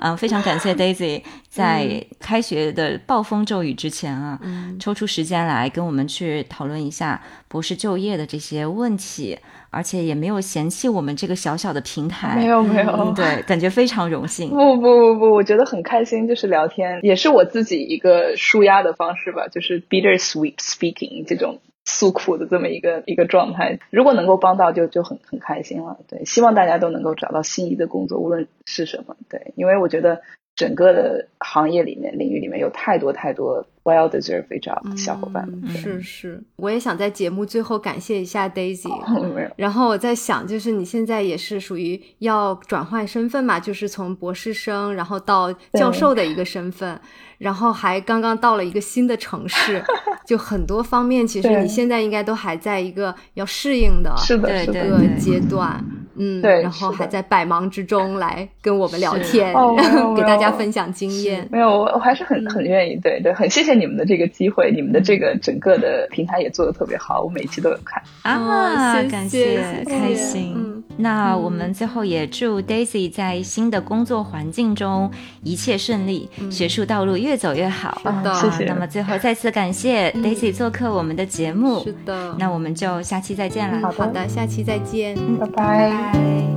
[0.00, 4.38] 嗯， 非常感谢 Daisy 在开学的暴风骤雨之前啊，
[4.80, 9.38] 抽出时间来跟我们去讨论一下博士就业的这些问题，
[9.70, 12.36] 而且也没有嫌弃我们这个小小的平台。
[12.36, 14.50] 没有没有，对，感觉非常荣幸。
[14.50, 21.60] 不不不不，我觉得很开心，就是聊天，也是我自己一个舒压的方式吧，就是 bitter sweet speaking 这种。
[21.90, 25.98] 诉苦的这么一个一个状态，如果能够帮到，就就很很开心了。
[26.06, 29.16] 对，希望大家都能够找到心仪的工作，无论是什么。
[29.30, 30.20] 对，因为我觉得
[30.54, 33.66] 整个的行业里面、领域里面有太多太多。
[33.88, 38.90] Well deserved job，小伙伴们是是，我也想在节目最后感谢一下 Daisy。
[39.56, 47.00] 然后我在想，就是你现在也是属于要转换身份嘛，就是从博士生，然后到教授的一个身份，
[47.38, 49.82] 然后还刚刚到了一个新的城市，
[50.26, 55.82] 就很多方面，其实你现在应该都还在一个要适应的一个阶段。
[56.20, 59.54] 嗯，对，然后还在百忙之中来跟我们聊天，
[60.16, 61.46] 给大家分享经验。
[61.48, 70.82] 没有，我我还是很很愿意，对对，很谢谢你们的这个机会，你们的这个整个的平台也做的特别好，我每期都有看啊，感谢，开心。
[70.96, 75.10] 那我们最后也祝 Daisy 在新的工作环境中
[75.44, 78.00] 一切顺利，学术道路越走越好。
[78.02, 78.64] 是的，谢谢。
[78.64, 81.84] 那么最后再次感谢 Daisy 做客我们的节目。
[81.84, 83.92] 是的，那我们就下期再见了。
[83.92, 85.90] 好的，下期再见，拜拜。
[86.12, 86.47] 拜。